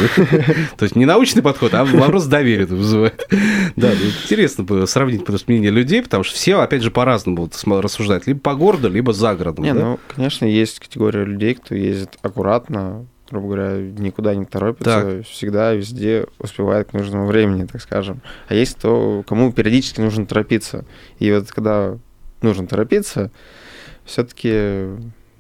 То 0.77 0.83
есть 0.85 0.95
не 0.95 1.07
научный 1.07 1.41
подход, 1.43 1.73
а 1.73 1.85
вопрос 1.85 2.27
доверия 2.27 2.67
вызывает. 2.67 3.27
Да, 3.75 3.89
ну, 3.89 4.07
интересно 4.23 4.87
сравнить 4.87 5.25
мнение 5.49 5.71
людей, 5.71 6.03
потому 6.03 6.25
что 6.25 6.35
все, 6.35 6.61
опять 6.61 6.83
же, 6.83 6.91
по-разному 6.91 7.37
будут 7.39 7.55
рассуждать. 7.83 8.27
Либо 8.27 8.41
по 8.41 8.55
городу, 8.55 8.91
либо 8.91 9.13
за 9.15 9.35
городом. 9.35 9.65
Не, 9.65 9.73
ну, 9.73 9.99
конечно, 10.15 10.45
есть 10.45 10.79
категория 10.79 11.25
людей, 11.25 11.55
кто 11.55 11.75
ездит 11.75 12.19
аккуратно, 12.21 13.07
грубо 13.31 13.47
говоря, 13.55 13.77
никуда 13.81 14.35
не 14.35 14.45
торопится, 14.45 15.23
всегда 15.29 15.73
везде 15.73 16.27
успевает 16.39 16.91
к 16.91 16.93
нужному 16.93 17.27
времени, 17.27 17.65
так 17.65 17.81
скажем. 17.81 18.21
А 18.49 18.55
есть 18.55 18.77
кто, 18.79 19.25
кому 19.27 19.53
периодически 19.53 20.01
нужно 20.01 20.27
торопиться. 20.27 20.85
И 21.19 21.33
вот 21.33 21.51
когда 21.51 21.99
нужно 22.47 22.67
торопиться, 22.67 23.31
все-таки 24.05 24.87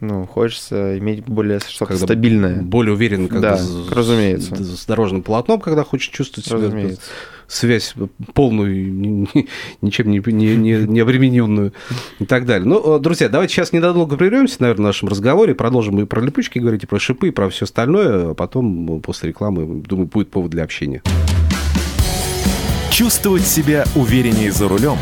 ну, 0.00 0.26
хочется 0.26 0.98
иметь 0.98 1.24
более 1.24 1.58
что-то 1.60 1.86
Когда 1.92 2.04
стабильное. 2.06 2.60
Более 2.60 2.92
уверен, 2.92 3.28
как 3.28 3.40
Да, 3.40 3.56
с- 3.56 3.88
разумеется. 3.90 4.54
с, 4.54 4.80
с 4.82 4.86
дорожным 4.86 5.22
полотном, 5.22 5.58
когда 5.58 5.84
хочешь 5.84 6.08
чувствовать 6.10 6.46
себя, 6.46 6.58
Разумеется. 6.58 7.00
связь 7.48 7.94
полную, 8.34 8.92
ни- 8.92 9.26
ни- 9.34 9.48
ничем 9.80 10.10
не, 10.10 10.20
не, 10.26 10.54
не, 10.56 10.72
не 10.86 11.00
обремененную 11.00 11.72
и 12.18 12.26
так 12.26 12.44
далее. 12.44 12.68
Ну, 12.68 12.96
э, 12.96 13.00
друзья, 13.00 13.30
давайте 13.30 13.54
сейчас 13.54 13.72
ненадолго 13.72 14.18
прервемся, 14.18 14.56
наверное, 14.60 14.82
в 14.82 14.86
нашем 14.88 15.08
разговоре, 15.08 15.54
продолжим 15.54 15.98
и 15.98 16.04
про 16.04 16.20
липучки 16.20 16.58
говорить, 16.58 16.82
и 16.84 16.86
про 16.86 16.98
шипы, 16.98 17.28
и 17.28 17.30
про 17.30 17.48
все 17.48 17.64
остальное, 17.64 18.32
а 18.32 18.34
потом, 18.34 18.98
э, 18.98 19.00
после 19.00 19.30
рекламы, 19.30 19.80
думаю, 19.80 20.08
будет 20.08 20.30
повод 20.30 20.50
для 20.50 20.64
общения. 20.64 21.00
Чувствовать 22.90 23.46
себя 23.46 23.84
увереннее 23.94 24.52
за 24.52 24.68
рулем, 24.68 24.96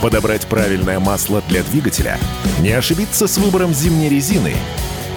подобрать 0.00 0.46
правильное 0.46 1.00
масло 1.00 1.42
для 1.48 1.62
двигателя, 1.62 2.18
не 2.60 2.70
ошибиться 2.70 3.26
с 3.26 3.38
выбором 3.38 3.72
зимней 3.74 4.08
резины. 4.08 4.54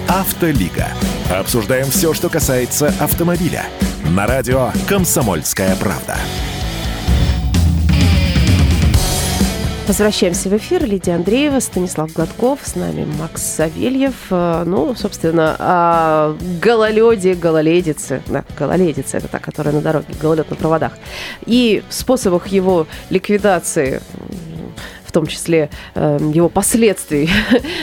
Автолига. 0.08 0.88
Обсуждаем 1.30 1.90
все, 1.90 2.14
что 2.14 2.28
касается 2.28 2.92
автомобиля. 2.98 3.64
На 4.10 4.26
радио 4.26 4.72
«Комсомольская 4.88 5.76
правда». 5.76 6.16
Возвращаемся 9.86 10.48
в 10.48 10.56
эфир. 10.56 10.84
Лидия 10.84 11.16
Андреева, 11.16 11.58
Станислав 11.58 12.12
Гладков, 12.12 12.60
с 12.62 12.76
нами 12.76 13.04
Макс 13.18 13.42
Савельев. 13.42 14.14
Э, 14.30 14.62
Ну, 14.64 14.94
собственно, 14.94 15.56
о 15.58 16.36
гололеде, 16.62 17.34
гололедице. 17.34 18.22
Да, 18.28 18.44
гололедица– 18.56 19.16
это 19.18 19.26
та, 19.26 19.40
которая 19.40 19.74
на 19.74 19.80
дороге, 19.80 20.14
гололед 20.20 20.48
на 20.48 20.54
проводах. 20.54 20.92
И 21.44 21.82
способах 21.88 22.46
его 22.46 22.86
ликвидации 23.10 24.00
в 25.10 25.12
том 25.12 25.26
числе 25.26 25.70
э, 25.96 26.18
его 26.32 26.48
последствий, 26.48 27.28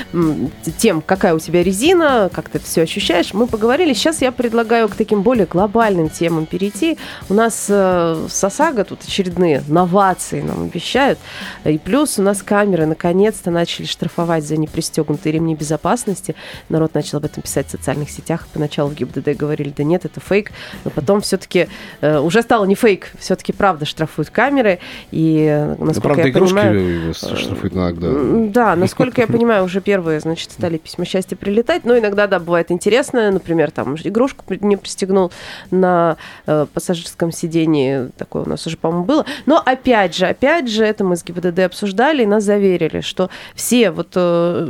тем, 0.78 1.02
какая 1.02 1.36
у 1.36 1.40
тебя 1.40 1.62
резина, 1.62 2.30
как 2.34 2.48
ты 2.48 2.58
все 2.60 2.84
ощущаешь, 2.84 3.34
мы 3.34 3.48
поговорили. 3.48 3.92
Сейчас 3.92 4.22
я 4.22 4.32
предлагаю 4.32 4.88
к 4.88 4.96
таким 4.96 5.24
более 5.24 5.46
глобальным 5.46 6.10
темам 6.10 6.46
перейти. 6.46 6.98
У 7.28 7.34
нас 7.34 7.66
э, 7.68 8.28
с 8.30 8.44
ОСАГО 8.44 8.86
тут 8.86 9.00
очередные 9.06 9.62
новации 9.68 10.42
нам 10.42 10.64
обещают. 10.64 11.20
И 11.66 11.78
плюс 11.78 12.18
у 12.18 12.22
нас 12.22 12.42
камеры 12.42 12.86
наконец-то 12.86 13.52
начали 13.52 13.86
штрафовать 13.86 14.46
за 14.46 14.56
непристегнутые 14.56 15.34
ремни 15.34 15.54
безопасности. 15.54 16.34
Народ 16.70 16.94
начал 16.94 17.18
об 17.18 17.26
этом 17.26 17.44
писать 17.44 17.68
в 17.68 17.72
социальных 17.72 18.10
сетях. 18.10 18.48
Поначалу 18.54 18.92
в 18.92 18.96
ГИБДД 18.96 19.36
говорили, 19.36 19.74
да 19.76 19.84
нет, 19.84 20.06
это 20.06 20.22
фейк. 20.22 20.54
Но 20.86 20.92
потом 20.92 21.20
все-таки 21.20 21.68
э, 22.00 22.20
уже 22.20 22.42
стало 22.42 22.64
не 22.64 22.76
фейк, 22.76 23.12
все-таки 23.20 23.52
правда 23.52 23.86
штрафуют 23.86 24.30
камеры. 24.30 24.80
И 25.12 25.46
э, 25.46 25.76
Ну, 25.78 25.88
насколько 25.88 26.08
правда, 26.08 26.24
я 26.24 26.30
игрушки 26.30 26.56
понимаю... 26.56 27.14
штрафуют 27.18 27.74
иногда. 27.74 28.08
Да, 28.52 28.76
насколько 28.76 29.22
я 29.22 29.28
понимаю, 29.28 29.64
уже 29.64 29.82
первые, 29.82 30.20
значит, 30.20 30.52
стали 30.52 30.78
письма 30.78 31.06
счастья 31.06 31.36
прилетать. 31.36 31.86
Но 31.86 31.98
иногда, 31.98 32.28
да, 32.28 32.40
бывает 32.40 32.72
интересно. 32.72 33.32
Например, 33.32 33.72
там 33.72 33.96
игрушку 33.96 34.44
не 34.62 34.78
пристегнул 34.78 35.32
на 35.72 36.18
э, 36.46 36.66
пассажирском 36.74 37.32
сидении. 37.32 38.10
Такое 38.18 38.44
у 38.44 38.50
нас 38.50 38.66
уже, 38.68 38.78
по-моему, 38.78 39.06
было. 39.06 39.26
Но 39.46 39.62
опять 39.64 40.16
же, 40.16 40.26
опять 40.26 40.70
же, 40.70 40.84
это 40.84 41.04
мы 41.04 41.16
с 41.16 41.24
ГИБДД 41.24 41.60
обсуждали 41.60 42.24
и 42.24 42.26
нас 42.26 42.44
заверили, 42.44 43.02
что 43.02 43.30
все 43.56 43.92
вот 43.92 44.14
э, 44.16 44.66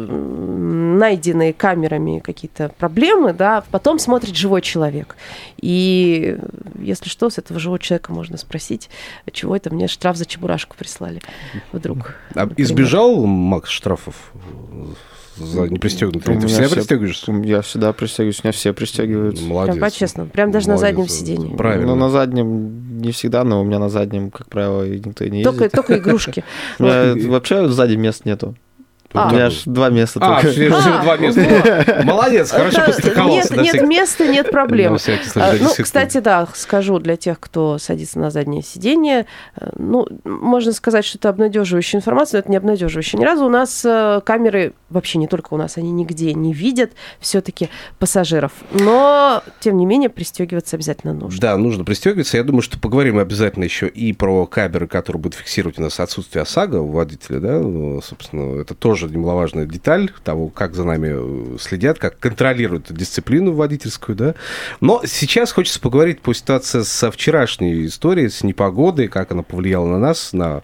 найденные 0.98 1.54
камерами 1.54 2.20
какие-то 2.20 2.70
проблемы, 2.77 3.34
да, 3.34 3.63
потом 3.72 4.00
смотрит 4.00 4.36
живой 4.36 4.62
человек. 4.62 5.16
И 5.62 6.38
если 6.80 7.10
что, 7.10 7.30
с 7.30 7.38
этого 7.38 7.60
живого 7.60 7.80
человека 7.80 8.12
можно 8.12 8.38
спросить, 8.38 8.89
чего 9.32 9.56
это 9.56 9.74
мне 9.74 9.88
штраф 9.88 10.18
за 10.18 10.25
чебурашку 10.25 10.75
прислали 10.77 11.22
вдруг. 11.72 12.16
А 12.38 12.50
избежал 12.58 13.25
Макс 13.25 13.70
штрафов 13.70 14.15
за 15.38 15.67
непристегнутые? 15.67 16.39
Ты 16.39 16.48
всегда 16.48 16.70
пристегиваешься? 16.70 17.32
Я 17.44 17.62
всегда 17.62 17.94
пристегиваюсь, 17.94 18.39
у 18.44 18.48
меня 18.48 18.51
все 18.51 18.74
пристегиваются. 18.74 19.44
Молодец. 19.44 19.75
Прям 19.75 19.89
по-честному. 19.89 20.29
Прям 20.29 20.51
даже 20.51 20.67
на 20.67 20.77
заднем 20.77 21.08
сиденье. 21.08 21.56
Правильно. 21.56 21.88
Ну, 21.88 21.96
на 21.96 22.10
заднем 22.10 23.00
не 23.01 23.12
всегда, 23.12 23.44
но 23.44 23.62
у 23.62 23.63
меня 23.63 23.79
на 23.79 23.89
заднем, 23.89 24.32
как 24.32 24.50
правило, 24.50 24.88
никто 24.88 25.24
и 25.24 25.29
не 25.29 25.39
ездит. 25.39 25.58
Только, 25.58 25.75
только 25.75 25.98
игрушки. 25.98 26.44
У 26.79 26.84
меня 26.84 27.29
вообще 27.29 27.67
сзади 27.67 27.96
мест 27.96 28.25
нету. 28.25 28.56
А. 29.14 29.30
У 29.30 29.32
меня 29.32 29.46
аж 29.48 29.64
два 29.66 29.90
места 29.90 30.20
А, 30.22 30.42
только. 30.42 30.52
всего 30.52 30.78
А, 30.78 31.02
два 31.02 31.18
места. 31.18 32.04
Молодец, 32.04 32.52
хорошо 32.52 32.82
подстраховался. 32.86 33.56
Нет, 33.56 33.74
нет 33.74 33.88
места, 33.88 34.28
нет 34.28 34.52
проблем. 34.52 34.98
А, 35.36 35.54
Ну, 35.60 35.70
кстати, 35.82 36.20
да, 36.20 36.48
скажу 36.54 37.00
для 37.00 37.16
тех, 37.16 37.40
кто 37.40 37.78
садится 37.78 38.20
на 38.20 38.30
заднее 38.32 38.64
сиденье, 38.64 39.26
э, 39.56 39.70
ну, 39.78 40.08
можно 40.24 40.72
сказать, 40.74 41.06
что 41.06 41.18
это 41.18 41.30
обнадеживающая 41.30 42.00
информация, 42.00 42.38
но 42.38 42.40
это 42.40 42.52
не 42.52 42.58
обнадеживающая. 42.58 43.20
Ни 43.20 43.24
разу 43.26 43.46
у 43.46 43.50
нас 43.50 43.84
э, 43.86 44.22
камеры, 44.26 44.74
вообще 44.90 45.18
не 45.20 45.28
только 45.28 45.54
у 45.54 45.58
нас, 45.58 45.78
они 45.78 45.92
нигде 45.92 46.34
не 46.34 46.54
видят 46.54 46.92
все-таки 47.20 47.70
пассажиров. 48.00 48.52
Но, 48.72 49.42
тем 49.60 49.78
не 49.78 49.86
менее, 49.86 50.10
пристегиваться 50.10 50.76
обязательно 50.76 51.14
нужно. 51.14 51.40
Да, 51.40 51.58
нужно 51.58 51.84
пристегиваться. 51.84 52.38
Я 52.38 52.44
думаю, 52.44 52.62
что 52.62 52.80
поговорим 52.80 53.20
обязательно 53.20 53.64
еще 53.64 53.88
и 53.88 54.14
про 54.14 54.46
камеры, 54.46 54.88
которые 54.88 55.22
будут 55.22 55.40
фиксировать 55.40 55.80
у 55.80 55.82
нас 55.82 56.00
отсутствие 56.00 56.44
ОСАГО 56.44 56.82
у 56.82 56.92
водителя. 56.92 57.40
Да? 57.40 57.60
Ну, 57.60 58.02
Собственно, 58.02 58.62
это 58.62 58.74
тоже 58.74 59.07
немаловажная 59.08 59.66
деталь 59.66 60.12
того, 60.24 60.50
как 60.50 60.76
за 60.76 60.84
нами 60.84 61.56
э, 61.56 61.58
следят, 61.60 62.00
как 62.00 62.20
контролируют 62.20 62.92
дисциплину 62.92 63.54
водительскую. 63.54 64.16
Да? 64.16 64.36
Но 64.82 65.02
сейчас 65.06 65.52
хочется 65.52 65.80
поговорить 65.80 66.22
по 66.22 66.34
ситуации 66.34 66.82
со 66.82 67.12
вчерашней 67.12 67.86
историей, 67.86 68.30
с 68.30 68.44
непогодой, 68.44 69.08
как 69.08 69.32
она 69.32 69.44
повлияла 69.44 69.88
на 69.88 70.00
нас, 70.00 70.34
на 70.34 70.62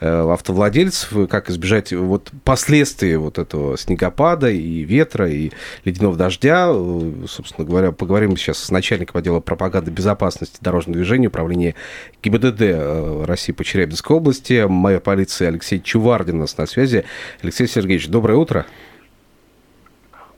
э, 0.00 0.32
автовладельцев, 0.32 1.28
как 1.28 1.50
избежать 1.50 1.92
вот 1.92 2.30
последствий 2.44 3.16
вот 3.16 3.38
этого 3.38 3.76
снегопада 3.78 4.50
и 4.50 4.82
ветра, 4.82 5.30
и 5.30 5.50
ледяного 5.84 6.16
дождя. 6.16 6.68
Э, 6.70 7.24
Собственно 7.28 7.66
говоря, 7.66 7.92
поговорим 7.92 8.36
сейчас 8.36 8.58
с 8.58 8.70
начальником 8.70 9.18
отдела 9.18 9.40
пропаганды 9.40 9.90
безопасности 9.90 10.58
дорожного 10.60 10.96
движения 10.96 11.28
управления 11.28 11.74
ГИБДД 12.22 12.60
э, 12.60 13.24
России 13.24 13.52
по 13.52 13.64
Челябинской 13.64 14.16
области. 14.16 14.66
Моя 14.68 15.00
полиция 15.00 15.48
Алексей 15.48 15.80
Чувардин 15.80 16.36
у 16.36 16.40
нас 16.40 16.56
на 16.58 16.66
связи. 16.66 17.04
Алексей 17.42 17.66
Сергеевич, 17.76 18.08
доброе 18.08 18.36
утро. 18.38 18.64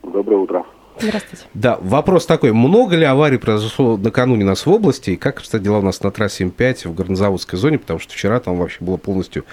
Доброе 0.03 0.35
утро. 0.35 0.65
Здравствуйте. 0.97 1.45
Да, 1.53 1.77
вопрос 1.79 2.25
такой. 2.25 2.51
Много 2.51 2.97
ли 2.97 3.05
аварий 3.05 3.37
произошло 3.37 3.95
накануне 3.95 4.43
нас 4.43 4.65
в 4.65 4.69
области? 4.69 5.11
И 5.11 5.15
как 5.15 5.37
обстоят 5.37 5.63
дела 5.63 5.77
у 5.77 5.81
нас 5.81 6.03
на 6.03 6.11
трассе 6.11 6.43
М5 6.43 6.89
в 6.89 6.95
горнозаводской 6.95 7.57
зоне? 7.57 7.79
Потому 7.79 7.99
что 7.99 8.11
вчера 8.11 8.41
там 8.41 8.57
вообще 8.57 8.83
было 8.83 8.97
полностью 8.97 9.45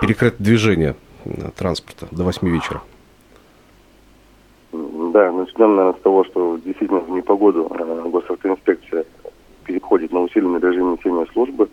перекрыто 0.00 0.36
движение 0.40 0.94
э, 1.24 1.50
транспорта 1.56 2.06
до 2.12 2.22
8 2.22 2.48
вечера. 2.48 2.80
Да, 4.70 5.32
начнем, 5.32 5.74
наверное, 5.74 5.98
с 5.98 6.02
того, 6.02 6.22
что 6.22 6.60
действительно 6.64 7.00
в 7.00 7.10
непогоду 7.10 7.68
э, 7.74 8.08
госавтоинспекция 8.08 9.04
переходит 9.64 10.12
на 10.12 10.20
усиленный 10.20 10.60
режим 10.60 10.92
несения 10.92 11.26
службы. 11.32 11.68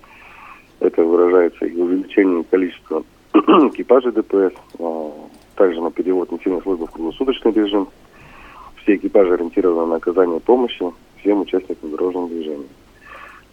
Это 0.79 1.03
выражается 1.03 1.65
и 1.65 1.75
в 1.75 1.83
увеличении 1.83 2.41
количества 2.41 3.03
экипажей 3.33 4.11
ДПС, 4.13 4.55
э, 4.79 5.11
также 5.60 5.82
на 5.82 5.92
перевод 5.92 6.32
несения 6.32 6.62
службы 6.62 6.88
в 6.88 6.92
круглосуточный 6.92 7.51
режим. 7.51 7.89
Все 8.82 8.96
экипажи 8.96 9.34
ориентированы 9.34 9.88
на 9.88 9.96
оказание 9.98 10.39
помощи 10.39 10.86
всем 11.20 11.42
участникам 11.42 11.92
дорожного 11.92 12.30
движения. 12.30 12.70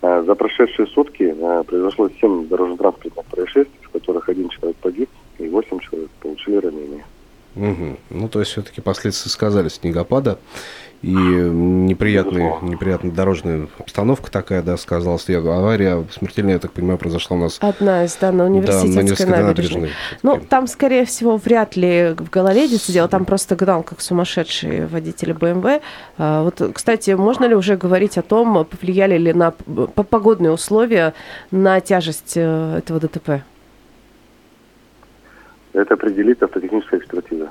Э, 0.02 0.22
За 0.24 0.36
прошедшие 0.36 0.86
сутки 0.86 1.34
э, 1.36 1.64
произошло 1.64 2.08
7 2.08 2.46
дорожно-транспортных 2.46 3.26
происшествий, 3.26 3.80
в 3.82 3.90
которых 3.90 4.28
один 4.28 4.48
человек 4.50 4.76
погиб 4.76 5.10
и 5.40 5.48
8 5.48 5.80
человек 5.80 6.08
получили 6.20 6.56
ранения. 6.58 7.04
Мгм. 7.56 7.98
Ну, 8.10 8.28
то 8.28 8.40
есть, 8.40 8.52
все-таки 8.52 8.80
последствия 8.80 9.30
сказались 9.30 9.72
снегопада. 9.74 10.38
И 11.02 11.10
неприятная, 11.10 12.54
неприятная 12.62 13.10
дорожная 13.12 13.68
обстановка 13.78 14.30
такая, 14.30 14.62
да, 14.62 14.76
сказалась. 14.76 15.28
И 15.28 15.34
Авария 15.34 16.04
смертельная, 16.10 16.54
я 16.54 16.58
так 16.58 16.72
понимаю, 16.72 16.98
произошла 16.98 17.36
у 17.36 17.40
нас 17.40 17.58
Одна 17.60 18.04
из, 18.04 18.16
да, 18.16 18.32
на 18.32 18.38
да, 18.38 18.44
на 18.44 18.44
университетской 18.46 19.26
набережной. 19.26 19.42
набережной. 19.82 19.90
Ну, 20.22 20.38
там, 20.38 20.66
скорее 20.66 21.04
всего, 21.04 21.36
вряд 21.36 21.76
ли 21.76 22.14
в 22.18 22.30
гололедице 22.30 22.92
дело, 22.92 23.08
там 23.08 23.24
просто 23.26 23.56
гнал, 23.56 23.82
как 23.82 24.00
сумасшедшие 24.00 24.86
водители 24.86 25.32
БМВ. 25.32 25.82
А, 26.18 26.42
Вот, 26.44 26.62
кстати, 26.74 27.10
можно 27.10 27.44
ли 27.44 27.54
уже 27.54 27.76
говорить 27.76 28.16
о 28.18 28.22
том, 28.22 28.64
повлияли 28.64 29.18
ли 29.18 29.32
на 29.34 29.50
по- 29.50 30.02
погодные 30.02 30.50
условия 30.52 31.12
на 31.50 31.80
тяжесть 31.80 32.32
э, 32.36 32.78
этого 32.78 33.00
ДТП? 33.00 33.42
Это 35.76 35.94
определит 35.94 36.42
автотехническая 36.42 37.00
экспертиза. 37.00 37.50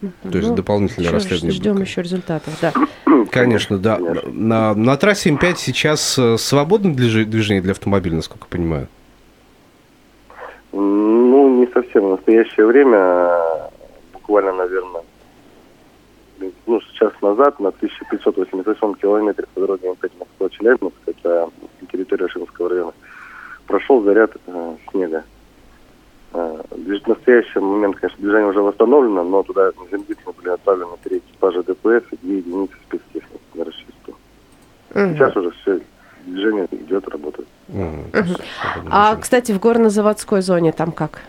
То 0.00 0.38
есть 0.38 0.54
дополнительное 0.54 1.12
расследование 1.12 1.52
Ждем 1.52 1.74
будет. 1.74 1.86
еще 1.86 2.02
результатов, 2.02 2.58
да. 2.60 2.72
Конечно, 3.30 3.78
да. 3.78 3.96
Конечно. 3.96 4.30
На, 4.32 4.74
на 4.74 4.96
трассе 4.96 5.30
М5 5.30 5.54
сейчас 5.56 6.18
э, 6.18 6.36
свободное 6.36 6.94
движи- 6.94 7.24
движение 7.24 7.62
для 7.62 7.72
автомобиля, 7.72 8.16
насколько 8.16 8.46
я 8.46 8.50
понимаю. 8.50 8.88
Ну, 10.72 11.60
не 11.60 11.66
совсем. 11.72 12.06
В 12.06 12.10
настоящее 12.10 12.66
время, 12.66 13.30
буквально, 14.14 14.52
наверное, 14.52 15.02
ну, 16.66 16.80
сейчас 16.80 17.12
назад, 17.20 17.60
на 17.60 17.68
1588 17.68 18.94
километрах 18.94 19.48
по 19.48 19.60
дороге 19.60 19.88
М5 19.90 20.10
Москва-Челябинск, 20.18 20.96
это 21.06 21.50
территория 21.92 22.28
Шинского 22.28 22.70
района, 22.70 22.92
прошел 23.66 24.02
заряд 24.02 24.32
э, 24.46 24.76
снега. 24.90 25.24
Движ- 26.32 27.02
В 27.04 27.08
настоящий 27.08 27.58
момент, 27.58 27.96
конечно, 27.96 28.18
движение 28.22 28.48
уже 28.50 28.60
восстановлено, 28.60 29.24
но 29.24 29.42
туда 29.42 29.72
незамедлительно 29.82 30.32
были 30.32 30.48
отправлены 30.50 30.92
три 31.02 31.18
экипажа 31.18 31.62
ДПС 31.62 32.04
и 32.12 32.16
две 32.22 32.38
единицы 32.38 32.74
спецтехники 32.88 33.40
на 33.54 33.64
расчистку. 33.64 34.14
Мгм. 34.94 35.14
Сейчас 35.14 35.36
уже 35.36 35.50
все 35.50 35.80
движение 36.26 36.68
идет, 36.70 37.08
работает. 37.08 37.48
Мгм. 37.68 38.04
А, 38.90 39.16
кстати, 39.16 39.52
в 39.52 39.58
горно-заводской 39.58 40.40
зоне 40.42 40.72
там 40.72 40.92
как? 40.92 41.22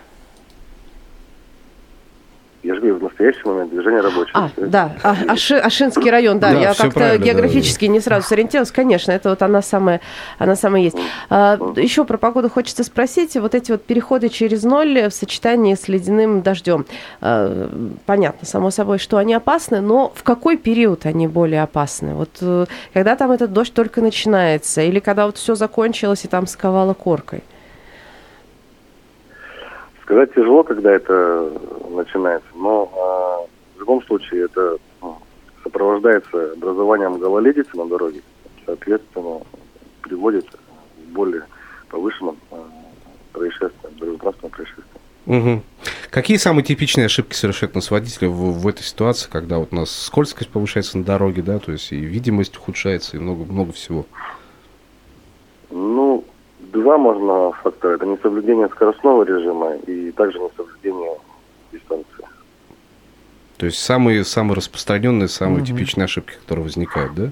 Я 2.62 2.74
же 2.74 2.80
говорю, 2.80 2.98
в 2.98 3.02
настоящий 3.02 3.40
момент 3.44 3.70
движение 3.70 4.00
рабочее. 4.00 4.30
А, 4.34 4.48
да, 4.56 4.92
а, 5.02 5.16
Аши- 5.28 5.58
Ашинский 5.58 6.08
район, 6.10 6.38
да, 6.38 6.52
Да, 6.52 6.60
я 6.60 6.68
как-то 6.74 6.90
правильно, 6.90 7.18
да, 7.18 7.24
географически 7.24 7.86
не 7.86 7.98
сразу 7.98 8.28
сориентировалась. 8.28 8.70
Конечно, 8.70 9.10
это 9.10 9.30
вот 9.30 9.42
она 9.42 9.62
самая, 9.62 10.00
она 10.38 10.54
самая 10.54 10.82
есть. 10.82 10.96
А, 11.28 11.58
еще 11.76 12.04
про 12.04 12.18
погоду 12.18 12.48
хочется 12.48 12.84
спросить. 12.84 13.34
Вот 13.36 13.56
эти 13.56 13.72
вот 13.72 13.84
переходы 13.84 14.28
через 14.28 14.62
ноль 14.62 15.08
в 15.08 15.10
сочетании 15.10 15.74
с 15.74 15.88
ледяным 15.88 16.42
дождем. 16.42 16.86
А, 17.20 17.68
понятно, 18.06 18.46
само 18.46 18.70
собой, 18.70 18.98
что 18.98 19.16
они 19.16 19.34
опасны, 19.34 19.80
но 19.80 20.12
в 20.14 20.22
какой 20.22 20.56
период 20.56 21.04
они 21.04 21.26
более 21.26 21.62
опасны? 21.64 22.14
Вот 22.14 22.30
э, 22.42 22.66
когда 22.94 23.16
там 23.16 23.32
этот 23.32 23.52
дождь 23.52 23.74
только 23.74 24.00
начинается, 24.00 24.82
или 24.82 25.00
когда 25.00 25.26
вот 25.26 25.36
все 25.36 25.56
закончилось 25.56 26.24
и 26.24 26.28
там 26.28 26.46
сковало 26.46 26.94
коркой? 26.94 27.42
Сказать 30.12 30.34
тяжело, 30.34 30.62
когда 30.62 30.92
это 30.92 31.50
начинается, 31.88 32.46
но 32.54 32.92
а, 32.94 33.48
в 33.76 33.80
любом 33.80 34.04
случае 34.04 34.44
это 34.44 34.76
ну, 35.00 35.16
сопровождается 35.64 36.52
образованием 36.52 37.18
гололедицы 37.18 37.74
на 37.74 37.86
дороге, 37.86 38.20
соответственно, 38.66 39.40
приводит 40.02 40.44
к 40.50 40.58
более 41.14 41.44
повышенным 41.88 42.36
а, 42.50 42.56
происшествиям, 43.32 43.94
дорожно-транспортным 43.98 44.50
происшествиям. 44.50 44.86
Мгм. 45.24 45.62
Какие 46.10 46.36
самые 46.36 46.62
типичные 46.62 47.06
ошибки 47.06 47.34
совершают 47.34 47.74
нас 47.74 47.90
водители 47.90 48.26
в, 48.26 48.34
в 48.34 48.68
этой 48.68 48.82
ситуации, 48.82 49.30
когда 49.32 49.56
вот 49.56 49.68
у 49.72 49.76
нас 49.76 49.90
скользкость 49.90 50.50
повышается 50.50 50.98
на 50.98 51.04
дороге, 51.04 51.40
да, 51.40 51.58
то 51.58 51.72
есть 51.72 51.90
и 51.90 51.96
видимость 51.96 52.58
ухудшается, 52.58 53.16
и 53.16 53.18
много, 53.18 53.50
много 53.50 53.72
всего? 53.72 54.04
Два 56.92 56.98
можно 56.98 57.52
фактора. 57.62 57.94
Это 57.94 58.04
несоблюдение 58.04 58.68
скоростного 58.68 59.22
режима 59.22 59.76
и 59.76 60.10
также 60.10 60.38
несоблюдение 60.38 61.16
дистанции. 61.72 62.26
То 63.56 63.64
есть 63.64 63.78
самые, 63.78 64.24
самые 64.24 64.56
распространенные, 64.56 65.28
самые 65.28 65.64
типичные 65.64 66.04
ошибки, 66.04 66.34
которые 66.34 66.64
возникают, 66.64 67.14
да, 67.14 67.30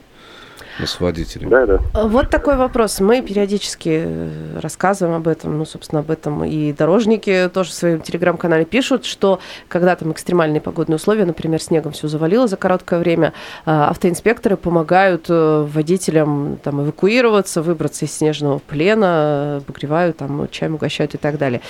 у 0.80 0.82
нас 0.82 1.00
водителей? 1.00 1.46
Да, 1.46 1.66
да. 1.66 1.78
Вот 2.04 2.30
такой 2.30 2.56
вопрос. 2.56 3.00
Мы 3.00 3.20
периодически 3.20 4.02
э, 4.04 4.58
рассказываем 4.60 5.16
об 5.16 5.28
этом, 5.28 5.58
ну, 5.58 5.64
собственно, 5.66 6.00
об 6.00 6.10
этом 6.10 6.44
и 6.44 6.72
дорожники 6.72 7.50
тоже 7.52 7.70
в 7.70 7.74
своем 7.74 8.00
телеграм-канале 8.00 8.64
пишут, 8.64 9.04
что 9.04 9.40
когда 9.68 9.94
там 9.94 10.12
экстремальные 10.12 10.60
погодные 10.62 10.96
условия, 10.96 11.26
например, 11.26 11.60
снегом 11.60 11.92
все 11.92 12.08
завалило 12.08 12.48
за 12.48 12.56
короткое 12.56 12.98
время, 12.98 13.34
э, 13.66 13.70
автоинспекторы 13.70 14.56
помогают 14.56 15.26
э, 15.28 15.66
водителям 15.68 16.58
там 16.62 16.82
эвакуироваться, 16.82 17.60
выбраться 17.60 18.06
из 18.06 18.16
снежного 18.16 18.58
плена, 18.58 19.56
обогревают, 19.58 20.16
там, 20.16 20.48
чаем 20.50 20.76
угощают 20.76 21.14
и 21.14 21.18
так 21.18 21.36
далее. 21.36 21.60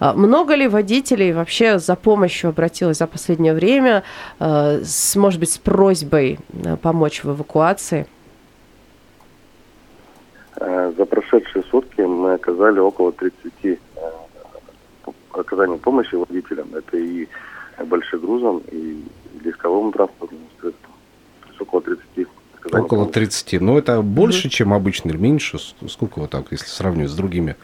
Много 0.00 0.54
ли 0.54 0.68
водителей 0.68 1.32
вообще 1.32 1.78
за 1.78 1.96
помощью 1.96 2.50
обратилось 2.50 2.98
за 2.98 3.06
последнее 3.06 3.52
время, 3.52 4.04
с, 4.38 5.16
может 5.16 5.40
быть, 5.40 5.50
с 5.50 5.58
просьбой 5.58 6.38
помочь 6.82 7.24
в 7.24 7.30
эвакуации? 7.30 8.06
Э, 10.60 10.92
За 10.96 11.06
прошедшие 11.30 11.64
сутки 11.70 12.00
мы 12.00 12.34
оказали 12.34 12.78
около 12.78 13.12
30 13.12 13.52
э, 13.64 13.76
оказания 15.32 15.78
помощи 15.78 16.14
водителям. 16.14 16.68
Это 16.74 16.96
и 16.96 17.28
большегрузом, 17.84 18.62
и 18.70 19.02
легковым 19.42 19.92
транспортным 19.92 20.40
средством. 20.60 20.92
То 21.42 21.48
есть 21.48 21.60
около 21.60 21.80
30 21.82 22.28
Около 22.72 23.06
30. 23.06 23.60
Но 23.62 23.78
это 23.78 24.02
больше, 24.02 24.48
mm 24.48 24.50
чем 24.50 24.74
обычно, 24.74 25.08
или 25.08 25.16
меньше? 25.16 25.58
Сколько 25.88 26.18
вот 26.20 26.30
так, 26.30 26.46
если 26.50 26.66
сравнивать 26.66 27.10
с 27.10 27.14
другими 27.14 27.56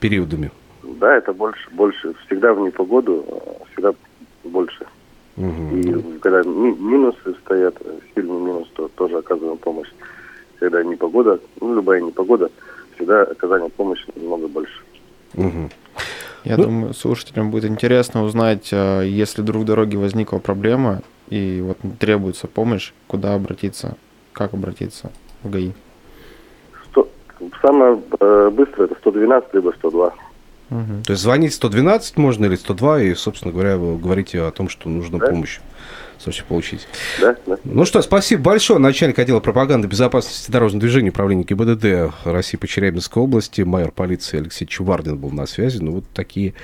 периодами? 0.00 0.50
Да, 0.82 1.16
это 1.16 1.32
больше, 1.32 1.70
больше. 1.70 2.12
Всегда 2.26 2.52
в 2.52 2.60
непогоду, 2.60 3.24
всегда 3.70 3.94
больше. 4.42 4.84
Угу. 5.36 5.76
И 5.76 6.18
когда 6.18 6.42
минусы 6.42 7.34
стоят, 7.44 7.76
сильный 8.14 8.40
минус, 8.40 8.68
то 8.74 8.88
тоже 8.88 9.18
оказываем 9.18 9.58
помощь. 9.58 9.88
Когда 10.58 10.82
непогода, 10.82 11.38
ну, 11.60 11.76
любая 11.76 12.00
непогода, 12.00 12.50
всегда 12.94 13.22
оказание 13.22 13.70
помощи 13.70 14.04
намного 14.14 14.48
больше. 14.48 14.82
Угу. 15.34 15.70
Я 16.44 16.56
ну, 16.56 16.64
думаю, 16.64 16.94
слушателям 16.94 17.50
будет 17.50 17.70
интересно 17.70 18.24
узнать, 18.24 18.70
э, 18.72 19.06
если 19.06 19.42
вдруг 19.42 19.62
в 19.62 19.66
дороге 19.66 19.98
возникла 19.98 20.38
проблема 20.38 21.02
и 21.28 21.60
вот 21.62 21.78
требуется 21.98 22.48
помощь, 22.48 22.92
куда 23.06 23.34
обратиться, 23.34 23.96
как 24.32 24.54
обратиться 24.54 25.12
в 25.42 25.50
ГАИ? 25.50 25.72
Самое 27.60 28.00
э, 28.20 28.50
быстрое 28.52 28.88
это 28.88 28.98
112 29.00 29.54
либо 29.54 29.72
102. 29.78 30.06
Угу. 30.06 30.14
То 31.04 31.12
есть 31.12 31.22
звонить 31.22 31.54
112 31.54 32.16
можно 32.16 32.46
или 32.46 32.56
102 32.56 33.02
и, 33.02 33.14
собственно 33.14 33.52
говоря, 33.52 33.76
вы 33.76 33.98
говорите 33.98 34.40
о 34.40 34.50
том, 34.50 34.68
что 34.68 34.88
нужна 34.88 35.18
да? 35.18 35.26
помощь 35.26 35.60
собственно, 36.22 36.48
получить. 36.48 36.86
Да, 37.20 37.36
да. 37.46 37.58
Ну 37.64 37.84
что, 37.84 38.00
спасибо 38.02 38.42
большое. 38.42 38.78
Начальник 38.78 39.18
отдела 39.18 39.40
пропаганды 39.40 39.88
безопасности 39.88 40.50
дорожного 40.50 40.80
движения 40.80 41.10
управления 41.10 41.44
ГИБДД 41.44 42.14
России 42.24 42.56
по 42.56 42.66
Челябинской 42.66 43.22
области, 43.22 43.62
майор 43.62 43.90
полиции 43.90 44.38
Алексей 44.38 44.66
Чувардин 44.66 45.18
был 45.18 45.30
на 45.30 45.46
связи. 45.46 45.78
Ну 45.78 45.92
вот 45.92 46.04
такие 46.14 46.54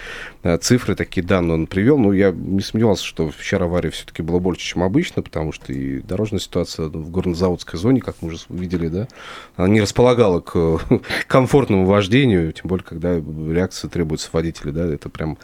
э, 0.42 0.56
цифры, 0.58 0.94
такие 0.94 1.26
данные 1.26 1.54
он 1.54 1.66
привел. 1.66 1.98
Ну 1.98 2.12
я 2.12 2.30
не 2.30 2.60
сомневался, 2.60 3.04
что 3.04 3.30
вчера 3.30 3.66
аварий 3.66 3.90
все-таки 3.90 4.22
было 4.22 4.38
больше, 4.38 4.64
чем 4.64 4.82
обычно, 4.82 5.22
потому 5.22 5.52
что 5.52 5.72
и 5.72 6.00
дорожная 6.00 6.40
ситуация 6.40 6.86
в 6.86 7.10
горнозаводской 7.10 7.78
зоне, 7.78 8.00
как 8.00 8.16
мы 8.20 8.28
уже 8.28 8.38
видели, 8.48 8.88
да, 8.88 9.08
она 9.56 9.68
не 9.68 9.80
располагала 9.80 10.40
к 10.40 10.80
комфортному 11.26 11.86
вождению, 11.86 12.52
тем 12.52 12.68
более, 12.68 12.84
когда 12.84 13.16
реакция 13.16 13.88
требуется 13.88 14.28
водителя, 14.32 14.72
да, 14.72 14.86
это 14.86 15.08
прям 15.08 15.38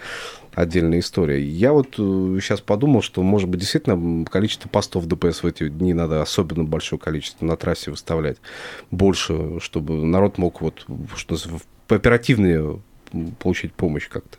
отдельная 0.54 1.00
история. 1.00 1.42
Я 1.42 1.72
вот 1.72 1.94
сейчас 1.96 2.60
э, 2.60 2.62
подумал, 2.64 3.02
что, 3.02 3.22
может 3.22 3.48
быть, 3.48 3.60
действительно 3.60 4.24
количество 4.24 4.68
постов 4.68 5.06
ДПС 5.06 5.42
в 5.42 5.46
эти 5.46 5.68
дни 5.68 5.94
надо 5.94 6.22
особенно 6.22 6.64
большое 6.64 7.00
количество 7.00 7.44
на 7.44 7.56
трассе 7.56 7.90
выставлять. 7.90 8.38
Больше, 8.90 9.60
чтобы 9.60 10.04
народ 10.04 10.38
мог 10.38 10.60
вот 10.60 10.86
что 11.16 11.36
оперативнее 11.88 12.80
получить 13.38 13.72
помощь 13.72 14.08
как-то. 14.08 14.38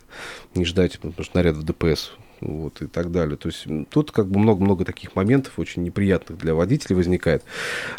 Не 0.54 0.64
ждать, 0.64 0.98
потому 0.98 1.24
что 1.24 1.36
нарядов 1.36 1.64
ДПС 1.64 2.12
вот, 2.40 2.82
и 2.82 2.86
так 2.86 3.10
далее. 3.10 3.36
То 3.36 3.48
есть 3.48 3.66
тут 3.90 4.10
как 4.10 4.28
бы 4.28 4.38
много-много 4.38 4.84
таких 4.84 5.14
моментов 5.16 5.54
очень 5.58 5.82
неприятных 5.82 6.38
для 6.38 6.54
водителей 6.54 6.96
возникает. 6.96 7.44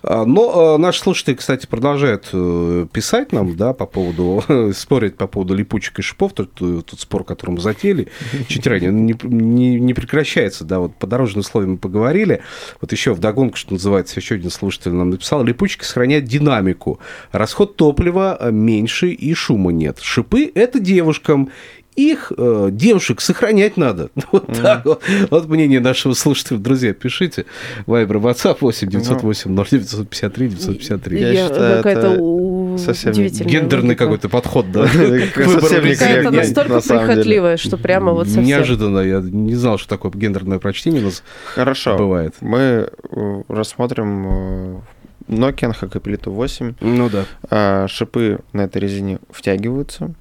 А, 0.03 0.25
но 0.25 0.75
а, 0.75 0.77
наши 0.77 0.99
слушатели, 0.99 1.35
кстати, 1.35 1.65
продолжают 1.65 2.29
э, 2.33 2.87
писать 2.91 3.31
нам, 3.31 3.55
да, 3.55 3.73
по 3.73 3.85
поводу, 3.85 4.43
спорить 4.73 5.15
по 5.15 5.27
поводу 5.27 5.55
липучек 5.55 5.99
и 5.99 6.01
шипов, 6.01 6.33
тот, 6.33 6.53
тот 6.53 6.99
спор, 6.99 7.23
который 7.23 7.51
мы 7.51 7.61
затеяли 7.61 8.07
чуть 8.47 8.65
ранее, 8.67 8.91
не, 8.91 9.15
не, 9.23 9.79
не 9.79 9.93
прекращается, 9.93 10.63
да, 10.63 10.79
вот 10.79 10.95
по 10.95 11.07
дорожным 11.07 11.41
условиям 11.41 11.71
мы 11.71 11.77
поговорили, 11.77 12.41
вот 12.81 12.91
еще 12.91 13.13
в 13.13 13.19
догонку, 13.19 13.57
что 13.57 13.73
называется, 13.73 14.19
еще 14.19 14.35
один 14.35 14.51
слушатель 14.51 14.91
нам 14.91 15.09
написал, 15.09 15.43
липучки 15.43 15.83
сохраняют 15.83 16.25
динамику, 16.25 16.99
расход 17.31 17.75
топлива 17.75 18.51
меньше 18.51 19.09
и 19.09 19.33
шума 19.33 19.71
нет. 19.71 19.99
Шипы– 19.99 20.51
это 20.55 20.79
девушкам, 20.79 21.51
их 21.97 22.31
э, 22.37 22.69
девушек 22.71 23.21
сохранять 23.21 23.75
надо. 23.75 24.09
Вот 24.31 24.49
mm. 24.49 24.61
так 24.61 24.85
вот. 24.85 25.01
Вот 25.31 25.47
мнение 25.47 25.79
нашего 25.79 26.13
слушателя. 26.13 26.57
Друзья, 26.57 26.93
пишите. 26.93 27.45
Вайбер, 27.85 28.17
WhatsApp 28.17 28.57
8 28.59 28.89
908 28.89 29.55
0953 29.55 30.49
953. 30.49 31.19
Я, 31.19 31.31
Я 31.31 31.47
считаю, 31.47 31.83
это 31.83 32.77
совсем 32.77 33.13
гендерный 33.13 33.95
какой-то 33.95 34.29
подход, 34.29 34.71
да? 34.71 34.85
Это 34.97 36.31
настолько 36.31 36.79
прихотливое, 36.79 37.57
что 37.57 37.77
прямо 37.77 38.11
вот 38.11 38.27
совсем... 38.27 38.43
Неожиданно. 38.43 38.99
Я 38.99 39.19
не 39.21 39.55
знал, 39.55 39.77
что 39.77 39.89
такое 39.89 40.11
гендерное 40.11 40.59
прочтение 40.59 41.01
у 41.01 41.05
нас 41.05 41.23
Хорошо. 41.55 41.97
бывает. 41.97 42.35
Мы 42.41 42.89
э, 43.11 43.41
рассмотрим 43.47 44.27
э, 44.27 44.79
Nokia 45.27 45.73
Hackapelito 45.79 46.29
8. 46.29 46.75
Ну 46.79 47.09
да. 47.09 47.25
А, 47.49 47.87
шипы 47.87 48.39
на 48.53 48.61
этой 48.61 48.81
резине 48.81 49.19
втягиваются 49.31 50.13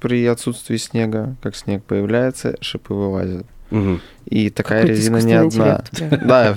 при 0.00 0.26
отсутствии 0.26 0.76
снега, 0.76 1.36
как 1.42 1.56
снег 1.56 1.82
появляется, 1.84 2.56
шипы 2.60 2.94
вылазят. 2.94 3.46
Угу. 3.70 4.00
И 4.26 4.50
такая 4.50 4.82
Какой 4.82 4.94
резина 4.94 5.16
не 5.18 5.34
одна. 5.34 5.82
Да, 6.22 6.54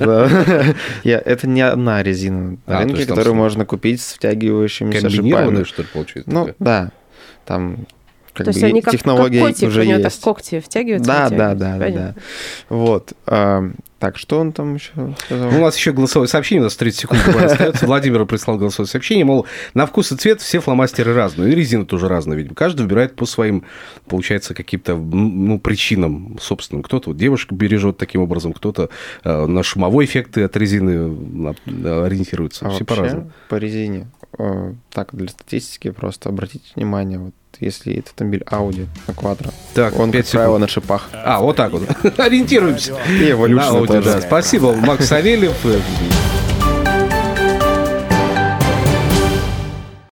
это 1.03 1.47
не 1.47 1.61
одна 1.61 2.03
резина 2.03 2.57
на 2.67 2.79
а, 2.79 2.83
рынке, 2.83 3.05
которую 3.05 3.35
можно 3.35 3.65
купить 3.65 4.01
с 4.01 4.13
втягивающимися 4.13 5.09
шипами. 5.09 5.63
что 5.63 5.81
ли, 5.81 5.87
получается? 5.91 6.31
Ну, 6.31 6.49
да. 6.59 6.91
Там 7.45 7.87
как 8.39 8.45
То 8.45 8.51
бы, 8.51 8.57
есть 8.57 8.63
они 8.63 8.81
как, 8.81 8.93
технология 8.93 9.39
как 9.39 9.49
котик, 9.49 9.67
уже 9.67 9.81
у 9.81 9.83
него 9.83 9.99
есть. 9.99 10.21
так 10.21 10.23
когти 10.23 10.59
втягиваются? 10.59 11.07
Да, 11.07 11.29
да, 11.29 11.55
да, 11.55 11.77
да, 11.77 11.89
да. 11.89 12.15
Вот. 12.69 13.13
Так, 13.99 14.17
что 14.17 14.39
он 14.39 14.53
там 14.53 14.75
еще 14.75 14.91
сказал? 15.25 15.51
Ну, 15.51 15.57
у 15.57 15.61
нас 15.61 15.75
еще 15.75 15.91
голосовое 15.91 16.29
сообщение, 16.29 16.61
у 16.61 16.63
нас 16.63 16.77
30 16.77 16.99
секунд 17.01 17.21
остается. 17.27 17.85
Владимир 17.85 18.25
прислал 18.25 18.57
голосовое 18.57 18.87
сообщение, 18.87 19.25
мол, 19.25 19.45
на 19.73 19.85
вкус 19.85 20.13
и 20.13 20.15
цвет 20.15 20.39
все 20.39 20.61
фломастеры 20.61 21.13
разные, 21.13 21.51
и 21.51 21.55
резина 21.55 21.85
тоже 21.85 22.07
разная, 22.07 22.37
видимо. 22.37 22.55
Каждый 22.55 22.83
выбирает 22.83 23.17
по 23.17 23.25
своим, 23.25 23.65
получается, 24.07 24.53
каким-то 24.53 24.95
ну, 24.95 25.59
причинам 25.59 26.37
собственным. 26.41 26.81
Кто-то 26.81 27.09
вот 27.09 27.17
девушка 27.17 27.53
бережет 27.53 27.97
таким 27.97 28.21
образом, 28.21 28.53
кто-то 28.53 28.89
э, 29.25 29.45
на 29.45 29.63
шумовой 29.63 30.05
эффекты 30.05 30.43
от 30.43 30.55
резины 30.55 31.55
ориентируется. 31.67 32.67
А 32.67 32.69
все 32.69 32.85
по-разному. 32.85 33.33
По 33.49 33.55
резине, 33.55 34.07
э, 34.18 34.18
так, 34.91 35.09
для 35.13 35.27
статистики 35.27 35.91
просто 35.91 36.29
обратите 36.29 36.65
внимание, 36.75 37.19
вот 37.19 37.33
если 37.59 37.95
это 37.95 38.11
автомобиль 38.11 38.43
Audi 38.49 38.87
на 39.07 39.11
Quattro. 39.11 39.53
Так, 39.73 39.99
он, 39.99 40.11
как 40.11 40.25
секунд. 40.25 40.31
правило, 40.31 40.57
на 40.59 40.67
шипах. 40.67 41.09
А, 41.13 41.41
вот 41.41 41.55
так 41.55 41.71
вот. 41.71 41.83
Ориентируемся. 42.19 42.95
И 43.09 43.29
Evolution. 43.29 44.21
Спасибо, 44.21 44.73
Макс 44.73 45.07
Савельев. 45.07 45.55